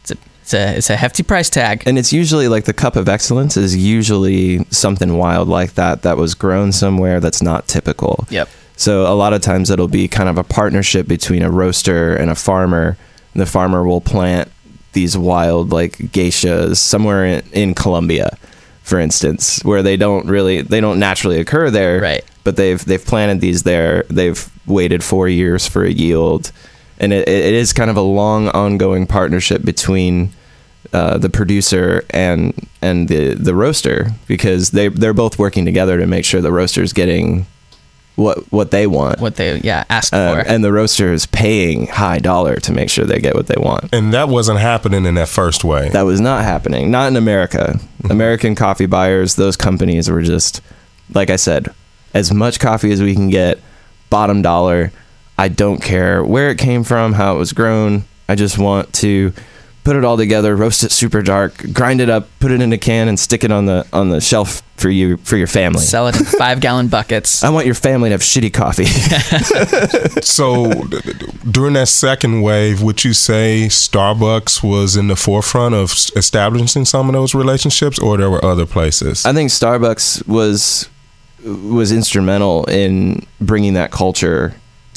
[0.03, 1.83] it's a it's a it's a hefty price tag.
[1.87, 6.17] and it's usually like the cup of excellence is usually something wild like that that
[6.17, 8.27] was grown somewhere that's not typical.
[8.31, 8.49] Yep.
[8.77, 12.29] So a lot of times it'll be kind of a partnership between a roaster and
[12.31, 12.97] a farmer.
[13.33, 14.51] And the farmer will plant
[14.93, 18.37] these wild like geishas somewhere in, in Colombia,
[18.85, 22.01] for instance, where they don't really they don't naturally occur there.
[22.01, 22.25] Right.
[22.45, 24.05] But they've they've planted these there.
[24.11, 26.53] They've waited four years for a yield,
[26.99, 30.33] and it, it is kind of a long ongoing partnership between
[30.93, 36.07] uh, the producer and and the the roaster because they they're both working together to
[36.07, 37.47] make sure the roaster is getting
[38.17, 39.21] what what they want.
[39.21, 40.41] What they yeah asked Uh, for.
[40.49, 43.93] and the roaster is paying high dollar to make sure they get what they want.
[43.93, 45.89] And that wasn't happening in that first way.
[45.91, 46.91] That was not happening.
[46.91, 47.79] Not in America.
[48.09, 50.61] American coffee buyers, those companies were just,
[51.13, 51.75] like I said,
[52.13, 53.59] as much coffee as we can get,
[54.11, 54.93] bottom dollar.
[55.37, 58.05] I don't care where it came from, how it was grown.
[58.29, 59.33] I just want to
[59.85, 62.79] put it all together, roast it super dark, grind it up, put it in a
[62.79, 65.81] can, and stick it on the on the shelf for you for your family.
[65.83, 67.45] Sell it in five gallon buckets.
[67.45, 68.87] I want your family to have shitty coffee.
[70.23, 75.75] so d- d- during that second wave, would you say Starbucks was in the forefront
[75.75, 79.25] of s- establishing some of those relationships, or there were other places?
[79.25, 80.89] I think Starbucks was
[81.45, 84.55] was instrumental in bringing that culture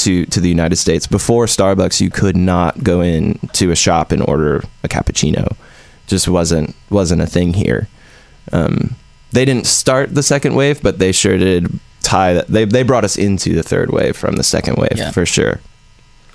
[0.07, 1.05] to to the United States.
[1.07, 5.55] Before Starbucks, you could not go in to a shop and order a cappuccino.
[6.07, 7.87] Just wasn't wasn't a thing here.
[8.53, 8.95] Um,
[9.31, 12.47] they didn't start the second wave, but they sure did tie that.
[12.47, 15.11] They they brought us into the third wave from the second wave Yeah.
[15.11, 15.59] for sure.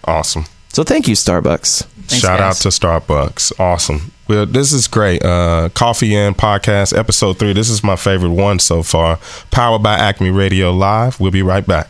[0.04, 0.44] awesome.
[0.74, 1.84] So thank you, Starbucks.
[1.84, 3.58] Thanks, Shout out to Starbucks.
[3.60, 4.10] Awesome.
[4.28, 5.22] Well, this is great.
[5.22, 7.52] Uh, Coffee and Podcast, episode three.
[7.52, 9.18] This is my favorite one so far.
[9.50, 11.20] Powered by Acme Radio Live.
[11.20, 11.88] We'll be right back.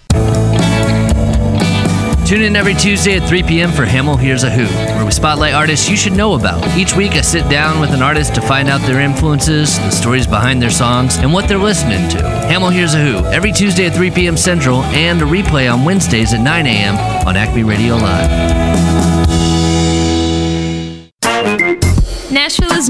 [2.32, 3.70] Tune in every Tuesday at 3 p.m.
[3.70, 6.66] for Hamel Here's a Who, where we spotlight artists you should know about.
[6.78, 10.26] Each week, I sit down with an artist to find out their influences, the stories
[10.26, 12.22] behind their songs, and what they're listening to.
[12.48, 14.38] Hamel Here's a Who, every Tuesday at 3 p.m.
[14.38, 16.96] Central, and a replay on Wednesdays at 9 a.m.
[17.28, 19.21] on Acme Radio Live.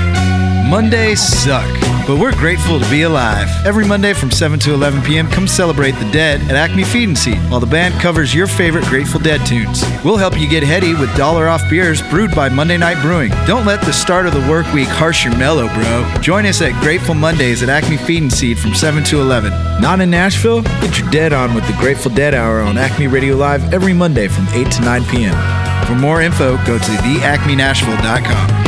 [0.69, 1.65] Mondays suck,
[2.09, 3.49] but we're grateful to be alive.
[3.65, 7.17] Every Monday from 7 to 11 p.m., come celebrate the dead at Acme Feed and
[7.17, 9.85] Seed while the band covers your favorite Grateful Dead tunes.
[10.05, 13.31] We'll help you get heady with dollar off beers brewed by Monday Night Brewing.
[13.47, 16.21] Don't let the start of the work week harsh your mellow, bro.
[16.21, 19.53] Join us at Grateful Mondays at Acme Feed and Seed from 7 to 11.
[19.81, 20.63] Not in Nashville?
[20.63, 24.27] Get your dead on with the Grateful Dead Hour on Acme Radio Live every Monday
[24.27, 25.87] from 8 to 9 p.m.
[25.87, 28.66] For more info, go to theacmenashville.com.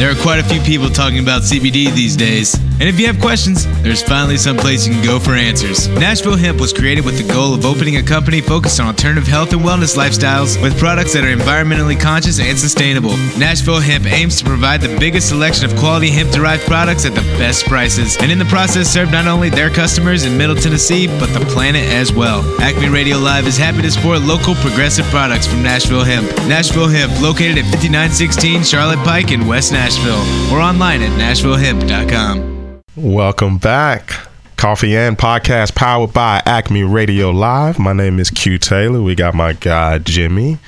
[0.00, 2.54] There are quite a few people talking about CBD these days.
[2.54, 5.88] And if you have questions, there's finally some place you can go for answers.
[5.88, 9.52] Nashville Hemp was created with the goal of opening a company focused on alternative health
[9.52, 13.14] and wellness lifestyles with products that are environmentally conscious and sustainable.
[13.36, 17.20] Nashville Hemp aims to provide the biggest selection of quality hemp derived products at the
[17.36, 21.26] best prices, and in the process, serve not only their customers in Middle Tennessee, but
[21.34, 22.40] the planet as well.
[22.62, 26.26] Acme Radio Live is happy to support local progressive products from Nashville Hemp.
[26.48, 32.80] Nashville Hemp, located at 5916 Charlotte Pike in West Nashville, or online at nashvillehemp.com.
[32.94, 34.12] Welcome back.
[34.56, 37.76] Coffee and podcast powered by Acme Radio Live.
[37.80, 39.02] My name is Q Taylor.
[39.02, 40.58] We got my guy Jimmy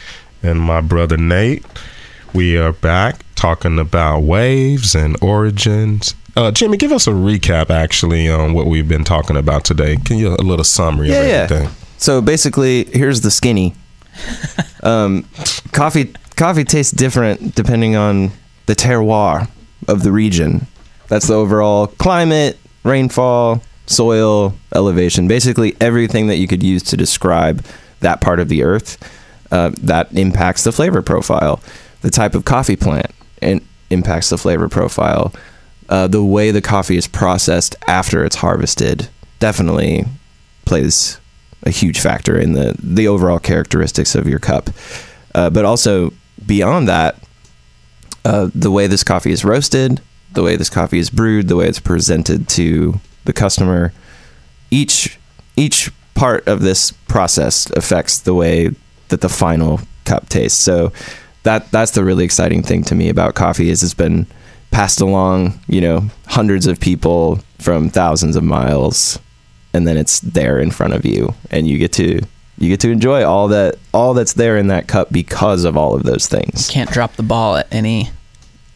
[0.42, 1.64] and my brother Nate.
[2.34, 6.16] We are back talking about waves and origins.
[6.36, 9.98] Uh, Jimmy, give us a recap actually on what we've been talking about today.
[10.04, 11.32] Can you a little summary Yeah, of yeah.
[11.34, 11.68] everything?
[11.98, 13.74] So basically, here's the skinny.
[14.84, 15.28] Um,
[15.70, 18.32] coffee coffee tastes different depending on
[18.66, 19.48] the terroir
[19.88, 20.66] of the region.
[21.08, 25.28] That's the overall climate, rainfall, soil, elevation.
[25.28, 27.64] Basically, everything that you could use to describe
[28.00, 28.98] that part of the earth
[29.50, 31.60] uh, that impacts the flavor profile.
[32.00, 35.32] The type of coffee plant and impacts the flavor profile.
[35.88, 40.04] Uh, the way the coffee is processed after it's harvested definitely
[40.64, 41.18] plays
[41.64, 44.70] a huge factor in the the overall characteristics of your cup.
[45.34, 46.12] Uh, but also
[46.46, 47.16] beyond that,
[48.24, 50.00] uh, the way this coffee is roasted,
[50.32, 53.92] the way this coffee is brewed, the way it's presented to the customer,
[54.70, 55.18] each
[55.56, 58.70] each part of this process affects the way
[59.08, 60.58] that the final cup tastes.
[60.58, 60.92] So
[61.42, 64.26] that that's the really exciting thing to me about coffee is it's been
[64.70, 69.18] passed along, you know, hundreds of people from thousands of miles
[69.74, 72.20] and then it's there in front of you and you get to
[72.62, 75.94] you get to enjoy all that all that's there in that cup because of all
[75.94, 76.68] of those things.
[76.68, 78.10] You Can't drop the ball at any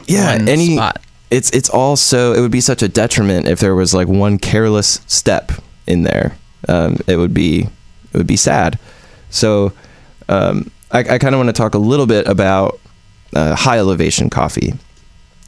[0.06, 1.00] Yeah, any spot.
[1.30, 5.00] it's it's also it would be such a detriment if there was like one careless
[5.06, 5.52] step
[5.86, 6.36] in there.
[6.68, 7.68] Um, it would be
[8.12, 8.78] it would be sad.
[9.30, 9.72] So
[10.28, 12.80] um, I, I kind of want to talk a little bit about
[13.34, 14.74] uh, high elevation coffee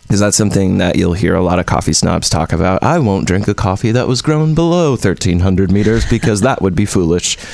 [0.08, 2.82] because that something that you'll hear a lot of coffee snobs talk about.
[2.82, 6.86] I won't drink a coffee that was grown below 1300 meters because that would be
[6.86, 7.36] foolish.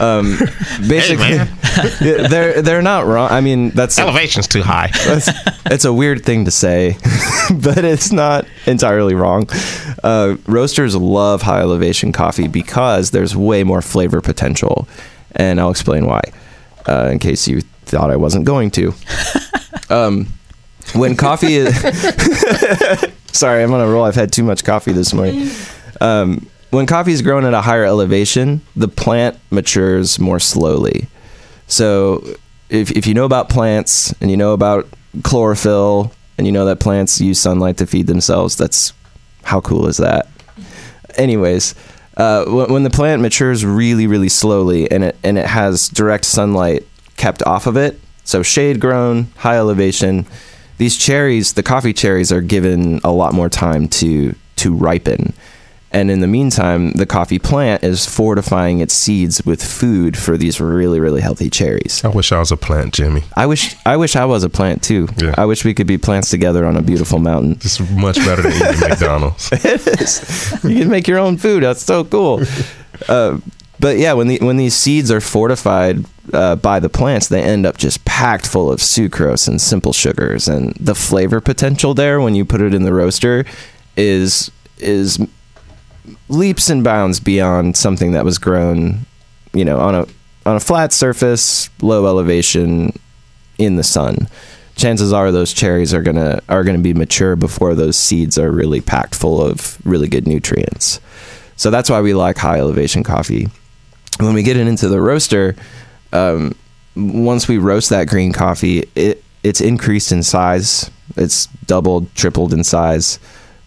[0.00, 0.38] Um,
[0.88, 1.28] basically,
[2.00, 3.30] yeah, they're they're not wrong.
[3.30, 4.90] I mean, that's Elevation's too high.
[5.66, 6.96] it's a weird thing to say,
[7.54, 9.48] but it's not entirely wrong.
[10.02, 14.88] Uh, roasters love high elevation coffee because there's way more flavor potential,
[15.36, 16.22] and I'll explain why.
[16.88, 18.94] Uh, in case you thought I wasn't going to.
[19.90, 20.26] Um,
[20.94, 21.74] when coffee is
[23.32, 24.04] sorry, I'm on a roll.
[24.04, 25.50] I've had too much coffee this morning.
[26.00, 31.06] Um, when coffee is grown at a higher elevation, the plant matures more slowly.
[31.66, 32.24] So,
[32.70, 34.88] if, if you know about plants and you know about
[35.22, 38.94] chlorophyll and you know that plants use sunlight to feed themselves, that's
[39.42, 40.28] how cool is that?
[41.16, 41.74] Anyways,
[42.16, 46.24] uh, when, when the plant matures really, really slowly and it and it has direct
[46.24, 50.26] sunlight kept off of it, so shade grown, high elevation,
[50.82, 55.32] these cherries, the coffee cherries, are given a lot more time to to ripen.
[55.92, 60.58] And in the meantime, the coffee plant is fortifying its seeds with food for these
[60.60, 62.02] really, really healthy cherries.
[62.04, 63.22] I wish I was a plant, Jimmy.
[63.36, 65.06] I wish I wish I was a plant too.
[65.18, 65.36] Yeah.
[65.38, 67.52] I wish we could be plants together on a beautiful mountain.
[67.60, 69.52] It's much better than eating McDonald's.
[69.52, 70.58] it is.
[70.64, 71.62] You can make your own food.
[71.62, 72.42] That's so cool.
[73.08, 73.38] Uh,
[73.82, 77.66] but yeah, when the when these seeds are fortified uh, by the plants, they end
[77.66, 82.36] up just packed full of sucrose and simple sugars, and the flavor potential there when
[82.36, 83.44] you put it in the roaster
[83.96, 85.18] is is
[86.28, 89.00] leaps and bounds beyond something that was grown,
[89.52, 90.06] you know, on a
[90.46, 92.92] on a flat surface, low elevation,
[93.58, 94.28] in the sun.
[94.76, 98.80] Chances are those cherries are gonna are gonna be mature before those seeds are really
[98.80, 101.00] packed full of really good nutrients.
[101.56, 103.48] So that's why we like high elevation coffee.
[104.18, 105.56] When we get it into the roaster,
[106.12, 106.54] um,
[106.94, 110.90] once we roast that green coffee, it it's increased in size.
[111.16, 113.18] It's doubled, tripled in size.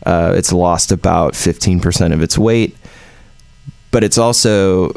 [0.05, 2.77] Uh, it's lost about 15% of its weight,
[3.91, 4.91] but it's also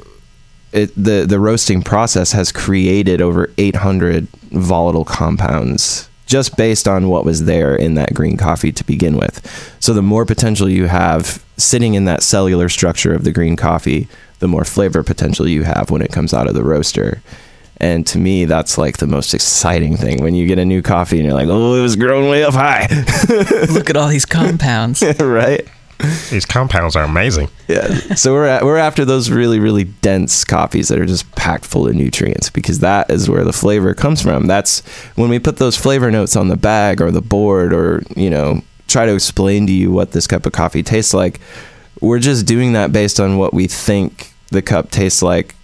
[0.72, 7.24] it, the the roasting process has created over 800 volatile compounds just based on what
[7.24, 9.40] was there in that green coffee to begin with.
[9.80, 14.08] So the more potential you have sitting in that cellular structure of the green coffee,
[14.38, 17.22] the more flavor potential you have when it comes out of the roaster.
[17.80, 21.18] And to me, that's like the most exciting thing when you get a new coffee
[21.18, 22.88] and you're like, oh, it was grown way up high.
[23.72, 25.02] Look at all these compounds.
[25.20, 25.66] right?
[26.30, 27.48] These compounds are amazing.
[27.66, 27.88] Yeah.
[28.14, 31.88] So we're at, we're after those really really dense coffees that are just packed full
[31.88, 34.46] of nutrients because that is where the flavor comes from.
[34.46, 34.80] That's
[35.16, 38.62] when we put those flavor notes on the bag or the board or you know
[38.86, 41.40] try to explain to you what this cup of coffee tastes like.
[42.00, 45.54] We're just doing that based on what we think the cup tastes like,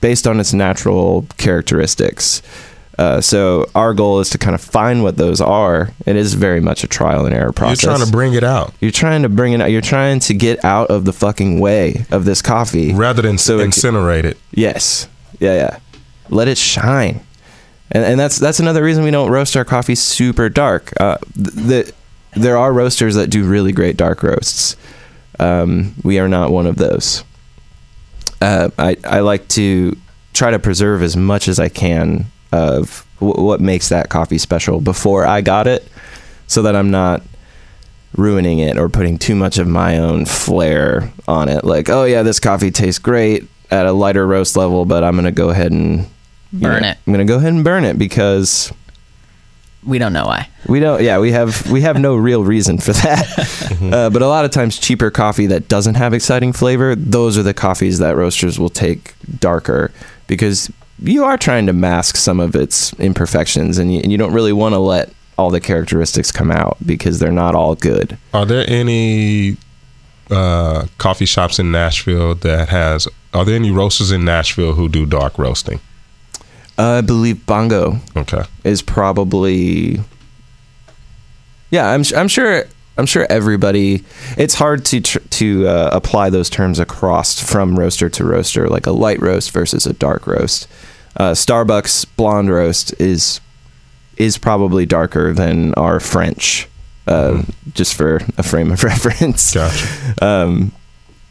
[0.00, 2.42] based on its natural characteristics.
[2.98, 5.90] Uh, so our goal is to kind of find what those are.
[6.06, 7.82] It is very much a trial and error process.
[7.82, 9.70] You're trying to bring it out You're trying to bring it out.
[9.72, 12.94] You're trying to get out of the fucking way of this coffee.
[12.94, 14.38] rather than So incinerate it.
[14.52, 15.08] Yes.
[15.40, 15.78] Yeah, yeah.
[16.28, 17.20] Let it shine.
[17.90, 20.92] And, and that's that's another reason we don't roast our coffee super dark.
[21.00, 21.92] Uh, th- the,
[22.34, 24.76] there are roasters that do really great dark roasts.
[25.38, 27.24] Um, we are not one of those.
[28.40, 29.96] Uh, I, I like to
[30.32, 34.80] try to preserve as much as I can of w- what makes that coffee special
[34.80, 35.88] before I got it
[36.46, 37.22] so that I'm not
[38.16, 41.64] ruining it or putting too much of my own flair on it.
[41.64, 45.32] Like, oh yeah, this coffee tastes great at a lighter roast level, but I'm gonna
[45.32, 46.06] go ahead and
[46.52, 46.98] Burn know, it.
[47.06, 48.72] I'm gonna go ahead and burn it because
[49.86, 50.48] We don't know why.
[50.66, 51.02] we don't.
[51.02, 53.78] Yeah, we have we have no real reason for that.
[53.92, 57.42] uh, but a lot of times, cheaper coffee that doesn't have exciting flavor, those are
[57.42, 59.92] the coffees that roasters will take darker
[60.26, 64.32] because you are trying to mask some of its imperfections, and you, and you don't
[64.32, 68.16] really want to let all the characteristics come out because they're not all good.
[68.32, 69.56] Are there any
[70.30, 73.08] uh, coffee shops in Nashville that has?
[73.34, 75.80] Are there any roasters in Nashville who do dark roasting?
[76.78, 78.42] I believe Bongo Okay.
[78.64, 80.00] is probably.
[81.70, 82.02] Yeah, I'm.
[82.16, 82.64] I'm sure.
[82.96, 84.04] I'm sure everybody.
[84.36, 88.86] It's hard to tr- to uh, apply those terms across from roaster to roaster, like
[88.86, 90.68] a light roast versus a dark roast.
[91.16, 93.40] Uh, Starbucks blonde roast is
[94.16, 96.68] is probably darker than our French.
[97.06, 97.42] Uh,
[97.74, 99.52] Just for a frame of reference.
[99.52, 100.14] Gotcha.
[100.24, 100.72] Um,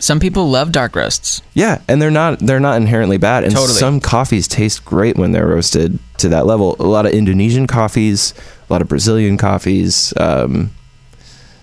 [0.04, 1.42] Some people love dark roasts.
[1.54, 3.46] yeah, and they're not they're not inherently bad.
[3.46, 3.80] And Totally.
[3.80, 6.76] some coffees taste great when they're roasted to that level.
[6.78, 8.34] A lot of Indonesian coffees,
[8.70, 10.72] a lot of Brazilian coffees, um,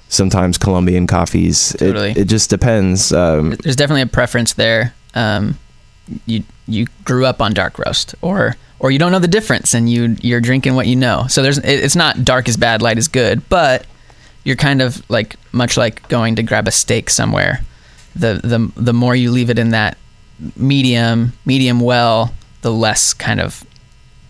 [0.09, 1.75] sometimes Colombian coffees.
[1.79, 2.13] Totally.
[2.13, 3.13] It, it just depends.
[3.13, 4.95] Um, There's definitely a preference there.
[5.15, 5.59] Um,
[6.25, 9.91] you you grew up on dark roast, or or you don't know the difference, and
[9.91, 11.27] you you're drinking what you know.
[11.29, 13.85] So there's it's not dark is bad, light is good, but
[14.45, 17.61] you're kind of like much like going to grab a steak somewhere.
[18.21, 19.97] The the the more you leave it in that
[20.57, 23.65] medium medium well, the less kind of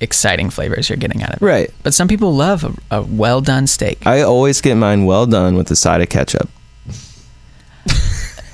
[0.00, 1.44] exciting flavors you're getting out of it.
[1.44, 1.70] right.
[1.82, 4.06] But some people love a, a well done steak.
[4.06, 6.48] I always get mine well done with a side of ketchup.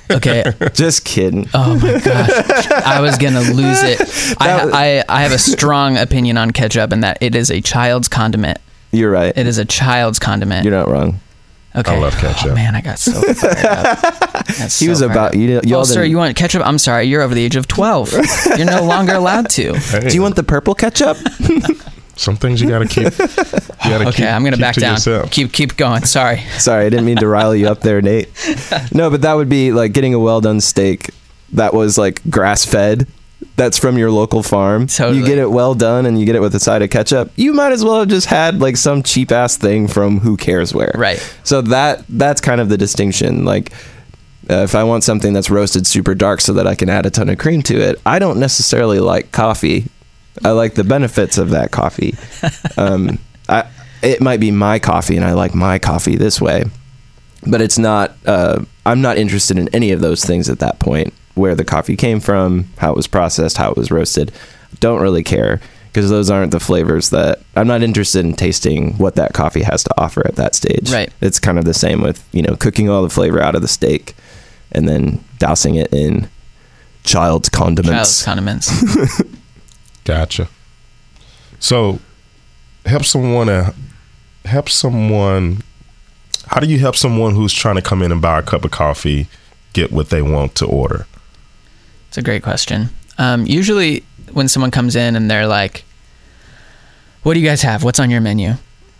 [0.09, 1.49] Okay, Just kidding.
[1.53, 4.01] Oh my gosh, I was gonna lose it.
[4.41, 8.07] I, I I have a strong opinion on ketchup, and that it is a child's
[8.09, 8.59] condiment.
[8.93, 9.37] You're right.
[9.37, 10.64] It is a child's condiment.
[10.64, 11.18] You're not wrong.
[11.77, 11.95] Okay.
[11.95, 12.53] I love ketchup.
[12.53, 14.47] Oh, man, I got so fired up.
[14.47, 15.35] He so was fired about up.
[15.35, 15.59] you.
[15.59, 16.62] Oh, Y'all sir, you want ketchup?
[16.64, 18.12] I'm sorry, you're over the age of 12.
[18.57, 19.74] You're no longer allowed to.
[19.74, 21.16] Hey, Do you want the purple ketchup?
[22.16, 23.05] some things you gotta keep?
[23.05, 23.11] You
[23.91, 24.95] gotta Okay, keep, I'm gonna keep back to down.
[24.95, 25.31] yourself.
[25.31, 26.05] Keep keep going.
[26.05, 26.41] Sorry.
[26.59, 28.29] Sorry, I didn't mean to rile you up there, Nate.
[28.93, 31.11] No, but that would be like getting a well done steak
[31.53, 33.07] that was like grass fed.
[33.57, 34.87] That's from your local farm.
[34.87, 35.19] Totally.
[35.19, 37.33] You get it well done and you get it with a side of ketchup.
[37.37, 40.75] You might as well have just had like some cheap ass thing from who cares
[40.75, 40.93] where.
[40.95, 41.19] Right.
[41.43, 43.47] So that that's kind of the distinction.
[43.47, 43.73] Like
[44.49, 47.11] uh, if I want something that's roasted super dark so that I can add a
[47.11, 49.87] ton of cream to it, I don't necessarily like coffee.
[50.45, 52.15] I like the benefits of that coffee.
[52.79, 53.67] Um, I,
[54.03, 56.65] it might be my coffee, and I like my coffee this way,
[57.47, 58.15] but it's not.
[58.27, 61.15] Uh, I'm not interested in any of those things at that point.
[61.37, 64.32] Where the coffee came from, how it was processed, how it was roasted,
[64.80, 65.61] don't really care
[65.97, 69.82] because those aren't the flavors that I'm not interested in tasting what that coffee has
[69.84, 70.93] to offer at that stage.
[70.93, 71.11] Right.
[71.22, 73.68] It's kind of the same with you know cooking all the flavor out of the
[73.68, 74.14] steak
[74.72, 76.28] and then dousing it in
[77.03, 78.22] child's condiments.
[78.22, 79.22] Child's condiments.
[80.05, 80.49] Gotcha.
[81.59, 82.01] So,
[82.84, 83.49] help someone.
[83.49, 83.72] Uh,
[84.45, 85.62] help someone.
[86.49, 88.70] How do you help someone who's trying to come in and buy a cup of
[88.70, 89.28] coffee
[89.72, 91.07] get what they want to order?
[92.17, 92.89] It's a great question.
[93.19, 94.03] Um, usually,
[94.33, 95.85] when someone comes in and they're like,
[97.25, 97.85] "What do you guys have?
[97.85, 98.59] What's on your menu?" I'm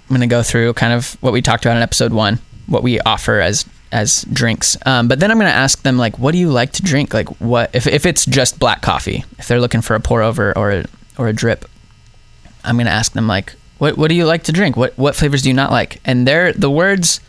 [0.09, 3.01] going to go through kind of what we talked about in episode one, what we
[3.01, 4.77] offer as as drinks.
[4.85, 7.15] Um, but then I'm going to ask them like, "What do you like to drink?
[7.15, 9.25] Like, what if if it's just black coffee?
[9.39, 10.85] If they're looking for a pour over or a,
[11.17, 11.65] or a drip,
[12.65, 14.77] I'm going to ask them like, "What what do you like to drink?
[14.77, 17.21] What what flavors do you not like?" And they're the words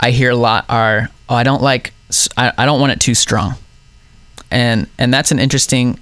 [0.00, 1.92] I hear a lot are, "Oh, I don't like.
[2.36, 3.54] I, I don't want it too strong."
[4.52, 5.98] And and that's an interesting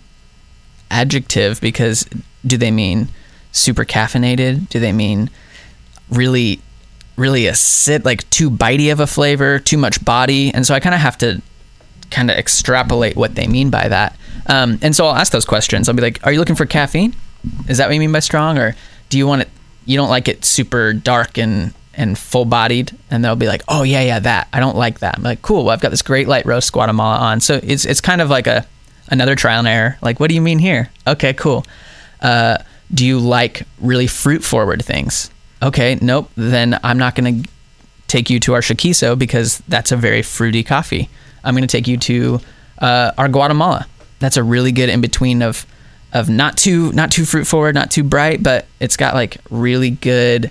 [0.90, 2.08] adjective because
[2.46, 3.08] do they mean
[3.52, 5.30] super caffeinated do they mean
[6.10, 6.60] really
[7.20, 10.94] really acid, like too bitey of a flavor, too much body, and so I kind
[10.94, 11.40] of have to
[12.10, 14.16] kind of extrapolate what they mean by that.
[14.46, 15.88] Um, and so I'll ask those questions.
[15.88, 17.14] I'll be like, "Are you looking for caffeine?
[17.68, 18.74] Is that what you mean by strong, or
[19.10, 19.48] do you want it?
[19.84, 23.82] You don't like it super dark and and full bodied?" And they'll be like, "Oh
[23.82, 24.48] yeah, yeah, that.
[24.52, 25.64] I don't like that." I'm like, "Cool.
[25.64, 28.46] Well, I've got this great light roast Guatemala on." So it's it's kind of like
[28.46, 28.66] a
[29.08, 29.98] another trial and error.
[30.00, 30.90] Like, what do you mean here?
[31.06, 31.64] Okay, cool.
[32.20, 32.58] Uh,
[32.92, 35.30] do you like really fruit forward things?
[35.62, 36.30] Okay, nope.
[36.36, 37.48] Then I'm not going to
[38.08, 41.08] take you to our Shakiso because that's a very fruity coffee.
[41.44, 42.40] I'm going to take you to
[42.78, 43.86] uh, our Guatemala.
[44.18, 45.66] That's a really good in between of
[46.12, 49.90] of not too not too fruit forward, not too bright, but it's got like really
[49.90, 50.50] good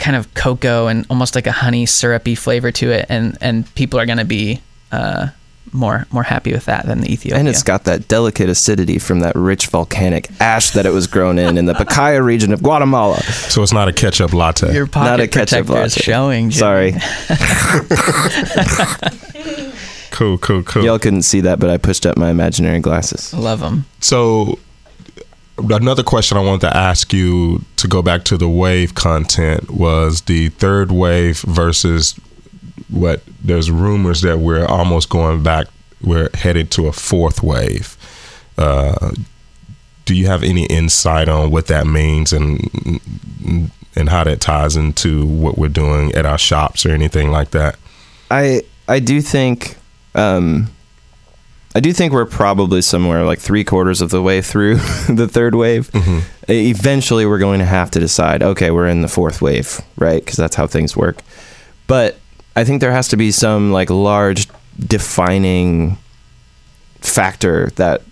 [0.00, 4.00] kind of cocoa and almost like a honey syrupy flavor to it, and and people
[4.00, 5.28] are going to be uh,
[5.72, 7.38] more more happy with that than the Ethiopia.
[7.38, 11.38] And it's got that delicate acidity from that rich volcanic ash that it was grown
[11.38, 13.20] in in the Pacaya region of Guatemala.
[13.22, 14.72] So it's not a ketchup latte.
[14.74, 16.02] Your pocket Not a ketchup protector is latte.
[16.02, 16.50] showing.
[16.50, 16.58] Jimmy.
[16.58, 16.92] Sorry,
[20.10, 20.84] cool, cool, cool.
[20.84, 23.32] y'all couldn't see that, but I pushed up my imaginary glasses.
[23.32, 23.84] love them.
[24.00, 24.58] So
[25.68, 30.22] another question I wanted to ask you to go back to the wave content was
[30.22, 32.14] the third wave versus
[32.88, 35.66] what there's rumors that we're almost going back
[36.02, 37.96] we're headed to a fourth wave.
[38.56, 39.12] Uh,
[40.04, 43.00] do you have any insight on what that means and
[43.96, 47.78] and how that ties into what we're doing at our shops or anything like that?
[48.30, 49.76] I I do think
[50.14, 50.70] um,
[51.74, 54.74] I do think we're probably somewhere like three quarters of the way through
[55.08, 55.90] the third wave.
[55.92, 56.50] Mm-hmm.
[56.50, 58.42] Eventually, we're going to have to decide.
[58.42, 60.20] Okay, we're in the fourth wave, right?
[60.24, 61.18] Because that's how things work.
[61.86, 62.18] But
[62.56, 64.48] I think there has to be some like large
[64.78, 65.96] defining
[67.00, 68.02] factor that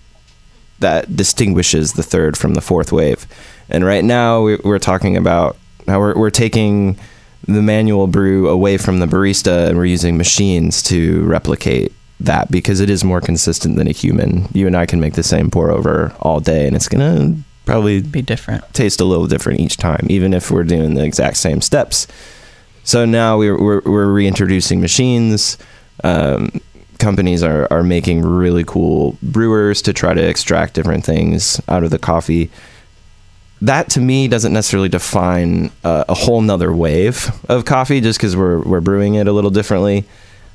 [0.79, 3.27] that distinguishes the third from the fourth wave.
[3.69, 5.57] And right now, we- we're talking about
[5.87, 6.97] how we're, we're taking
[7.45, 12.79] the manual brew away from the barista and we're using machines to replicate that because
[12.79, 14.47] it is more consistent than a human.
[14.53, 16.99] You and I can make the same pour over all day and it's going
[17.35, 18.63] to probably Be different.
[18.73, 22.07] taste a little different each time, even if we're doing the exact same steps.
[22.83, 25.57] So now we're, we're, we're reintroducing machines.
[26.03, 26.59] Um,
[26.97, 31.91] companies are, are making really cool brewers to try to extract different things out of
[31.91, 32.49] the coffee.
[33.61, 38.35] That to me doesn't necessarily define a, a whole nother wave of coffee just because
[38.35, 40.05] we're, we're brewing it a little differently.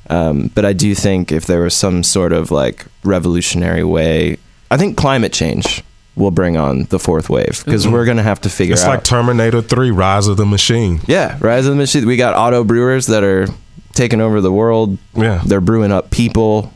[0.09, 4.37] Um, but I do think if there was some sort of like revolutionary way,
[4.69, 5.83] I think climate change
[6.15, 7.91] will bring on the fourth wave because Mhm.
[7.91, 8.93] we're going to have to figure It's out.
[8.93, 11.01] It's like Terminator 3 Rise of the Machine.
[11.07, 12.05] Yeah, Rise of the Machine.
[12.05, 13.47] We got auto brewers that are
[13.93, 14.97] taking over the world.
[15.15, 15.41] Yeah.
[15.45, 16.71] They're brewing up people.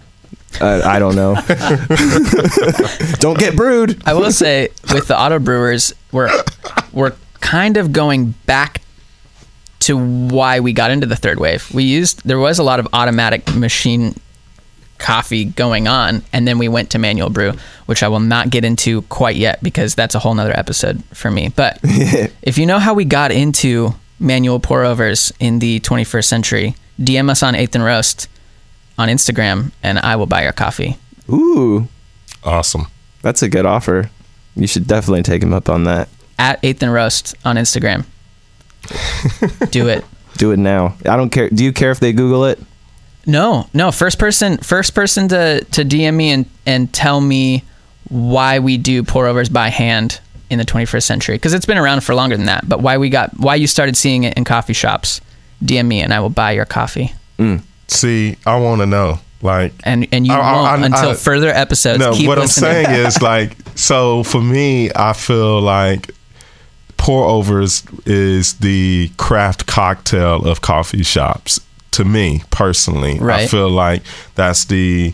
[0.59, 1.36] Uh, I don't know.
[3.19, 4.01] don't get brewed.
[4.05, 6.32] I will say with the auto brewers, we're
[6.91, 8.82] we're kind of going back
[9.89, 11.69] to why we got into the third wave.
[11.73, 14.15] We used there was a lot of automatic machine
[14.99, 17.53] coffee going on, and then we went to manual brew,
[17.85, 21.31] which I will not get into quite yet because that's a whole nother episode for
[21.31, 21.49] me.
[21.49, 26.75] But if you know how we got into manual pour overs in the 21st century,
[26.99, 28.27] DM us on Eighth and Roast
[28.97, 30.97] on Instagram, and I will buy your coffee.
[31.29, 31.87] Ooh,
[32.43, 32.87] Awesome.
[33.21, 34.09] that's a good offer.
[34.55, 36.09] You should definitely take him up on that.
[36.37, 38.05] At Eighth and Roast on Instagram.
[39.71, 40.03] Do it.
[40.38, 40.95] Do it now.
[41.05, 41.49] I don't care.
[41.49, 42.59] Do you care if they Google it?
[43.25, 43.91] No, no.
[43.91, 47.63] First person, first person to to DM me and and tell me
[48.09, 50.19] why we do pour overs by hand
[50.49, 52.67] in the 21st century because it's been around for longer than that.
[52.67, 55.21] But why we got why you started seeing it in coffee shops?
[55.63, 57.13] DM me and I will buy your coffee.
[57.38, 57.61] Mm.
[57.88, 59.19] See, I want to know.
[59.41, 61.99] Like, And and you I- I- won't I- until I- further episodes.
[61.99, 62.69] no, Keep what listening.
[62.77, 66.11] I'm saying is like, so for me, I feel like
[67.00, 71.60] pour overs is the craft cocktail of coffee shops.
[71.93, 74.04] To me personally, I feel like
[74.36, 75.14] that's the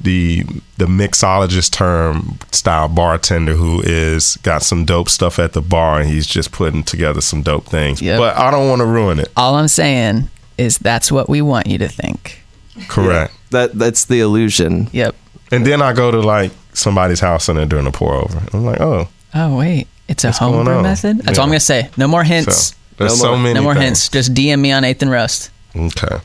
[0.00, 0.42] the
[0.76, 6.10] the mixologist term style bartender who is got some dope stuff at the bar and
[6.10, 8.02] he's just putting together some dope things.
[8.02, 8.18] Yep.
[8.18, 9.30] But I don't want to ruin it.
[9.36, 12.42] All I'm saying is that's what we want you to think.
[12.88, 13.32] Correct.
[13.50, 14.88] That that's the illusion.
[14.92, 15.14] Yep.
[15.52, 18.42] And then I go to like somebody's house and they're doing a pour over.
[18.52, 20.82] I'm like, oh, Oh wait, it's a What's going homebrew on?
[20.82, 21.18] method.
[21.22, 21.54] That's all I'm Yeah.
[21.54, 21.88] gonna say.
[21.96, 22.56] No more hints.
[22.66, 23.54] So, there's No so more- many.
[23.54, 23.84] no more things.
[23.84, 24.08] hints.
[24.10, 25.50] Just DM me on Eighth and Roast.
[25.74, 26.16] Okay.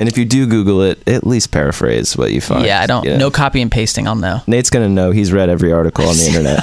[0.00, 2.64] And if you do Google it, at least paraphrase what you find.
[2.64, 3.04] yeah, I don't.
[3.04, 3.16] You know?
[3.18, 4.06] No copy and pasting.
[4.06, 4.42] I'll know.
[4.46, 5.10] Nate's gonna know.
[5.10, 6.60] He's read every article on the internet.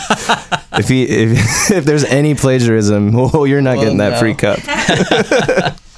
[0.80, 4.19] if he if, if there's any plagiarism, well, you're not Well, getting that no.
[4.19, 4.59] free cup.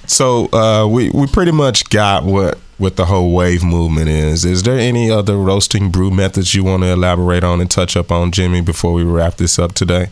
[0.07, 4.45] So uh, we we pretty much got what what the whole wave movement is.
[4.45, 8.11] Is there any other roasting brew methods you want to elaborate on and touch up
[8.11, 10.07] on, Jimmy, before we wrap this up today?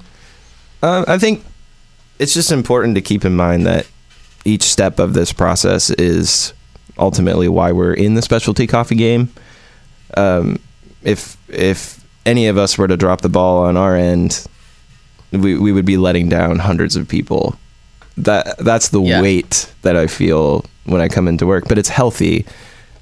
[0.81, 1.43] Uh, I think
[2.19, 3.87] it's just important to keep in mind that
[4.45, 6.53] each step of this process is
[6.97, 9.29] ultimately why we're in the specialty coffee game.
[10.15, 10.59] Um,
[11.03, 14.45] if if any of us were to drop the ball on our end,
[15.31, 17.57] we we would be letting down hundreds of people.
[18.17, 19.21] That that's the Yeah.
[19.21, 21.65] weight that I feel when I come into work.
[21.67, 22.45] But it's healthy.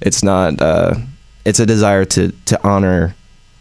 [0.01, 0.59] It's not.
[0.61, 0.95] Uh,
[1.45, 3.15] it's a desire to to honor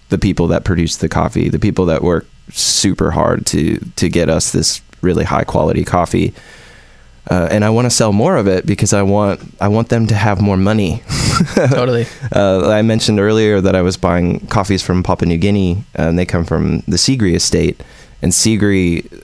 [0.08, 4.28] the people that produce the coffee, the people that work super hard to to get
[4.28, 6.32] us this really high quality coffee.
[7.30, 10.06] Uh, and I want to sell more of it because I want I want them
[10.08, 11.02] to have more money.
[11.54, 12.06] Totally.
[12.34, 16.26] Uh, I mentioned earlier that I was buying coffees from Papua New Guinea, and they
[16.26, 17.80] come from the Sigri estate.
[18.22, 19.22] And Sigri,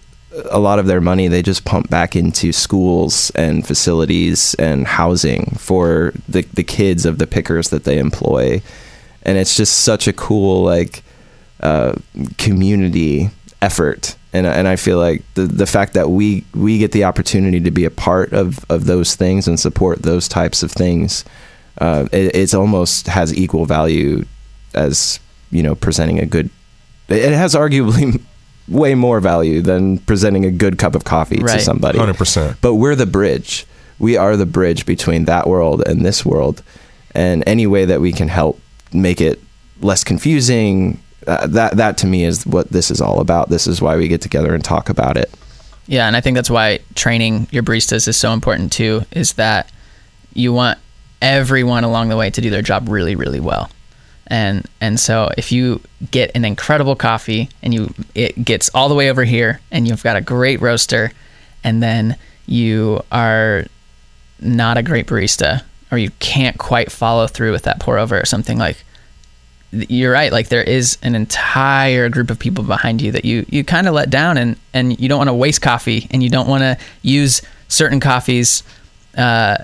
[0.50, 5.56] a lot of their money they just pump back into schools and facilities and housing
[5.58, 8.62] for the the kids of the pickers that they employ.
[9.22, 11.02] And it's just such a cool like
[11.60, 11.94] uh,
[12.38, 13.30] community
[13.60, 14.16] effort.
[14.32, 17.70] And, and I feel like the, the fact that we, we get the opportunity to
[17.70, 21.24] be a part of, of those things and support those types of things,
[21.78, 24.24] uh, it, it's almost has equal value
[24.74, 25.18] as
[25.50, 26.50] you know presenting a good.
[27.08, 28.20] It has arguably
[28.68, 31.54] way more value than presenting a good cup of coffee Right.
[31.54, 31.98] to somebody.
[31.98, 32.56] 100%.
[32.60, 33.66] But we're the bridge.
[33.98, 36.62] We are the bridge between that world and this world,
[37.14, 38.60] and any way that we can help
[38.92, 39.40] make it
[39.80, 41.00] less confusing.
[41.28, 43.50] Uh, that that to me is what this is all about.
[43.50, 45.30] This is why we get together and talk about it.
[45.86, 49.02] Yeah, and I think that's why training your baristas is so important too.
[49.12, 49.70] Is that
[50.32, 50.78] you want
[51.20, 53.70] everyone along the way to do their job really, really well,
[54.26, 58.94] and and so if you get an incredible coffee and you it gets all the
[58.94, 61.12] way over here and you've got a great roaster,
[61.62, 62.16] and then
[62.46, 63.66] you are
[64.40, 68.24] not a great barista or you can't quite follow through with that pour over or
[68.24, 68.84] something like
[69.70, 73.62] you're right like there is an entire group of people behind you that you you
[73.62, 76.48] kind of let down and and you don't want to waste coffee and you don't
[76.48, 78.62] want to use certain coffees
[79.18, 79.58] uh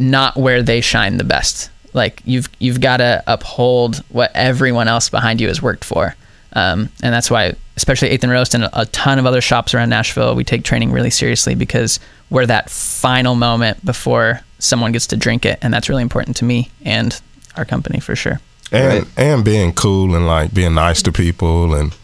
[0.00, 1.70] not where they shine the best.
[1.92, 6.16] Like you've you've got to uphold what everyone else behind you has worked for.
[6.52, 9.90] Um, and that's why especially Eighth and Roast and a ton of other shops around
[9.90, 15.16] nashville we take training really seriously because we're that final moment before someone gets to
[15.16, 17.20] drink it and that's really important to me and
[17.56, 18.40] our company for sure
[18.72, 21.94] and and being cool and like being nice to people and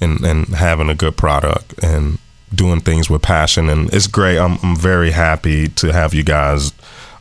[0.00, 2.18] and and having a good product and
[2.54, 4.38] doing things with passion and it's great.
[4.38, 6.72] I'm I'm very happy to have you guys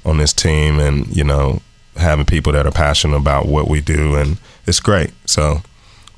[0.06, 1.62] on this team and you know
[1.96, 5.12] having people that are passionate about what we do and it's great.
[5.26, 5.62] So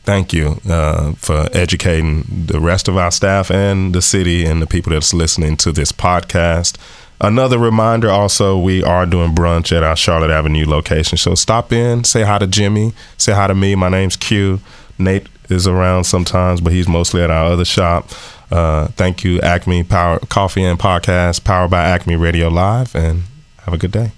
[0.04, 4.68] thank you uh, for educating the rest of our staff and the city and the
[4.68, 6.78] people that's listening to this podcast.
[7.24, 11.18] Another reminder also, we are doing brunch at our Charlotte Avenue location.
[11.18, 13.76] So stop in, say hi to Jimmy, say hi to me.
[13.76, 14.60] My name's Q.
[15.00, 18.10] Nate is around sometimes, but he's mostly at our other shop.
[18.52, 23.24] Uh, thank you, Acme Power Coffee and Podcast, powered by Acme Radio Live, and
[23.62, 24.12] have a good day.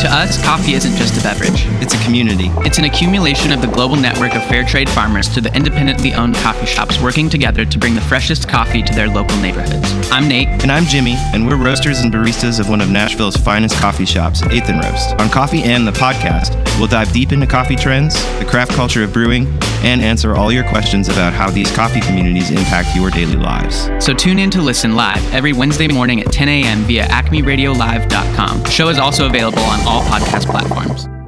[0.00, 1.66] To us, coffee isn't just a beverage.
[1.82, 2.46] It's a community.
[2.64, 6.36] It's an accumulation of the global network of fair trade farmers to the independently owned
[6.36, 10.10] coffee shops working together to bring the freshest coffee to their local neighborhoods.
[10.10, 10.48] I'm Nate.
[10.62, 14.42] And I'm Jimmy, and we're roasters and baristas of one of Nashville's finest coffee shops,
[14.44, 15.20] Eighth and Roast.
[15.20, 19.12] On Coffee and the podcast, we'll dive deep into coffee trends, the craft culture of
[19.12, 19.46] brewing,
[19.82, 23.90] and answer all your questions about how these coffee communities impact your daily lives.
[23.98, 26.82] So tune in to listen live every Wednesday morning at 10 a.m.
[26.84, 28.62] via acmeradiolive.com.
[28.62, 31.19] The show is also available on all podcast platforms.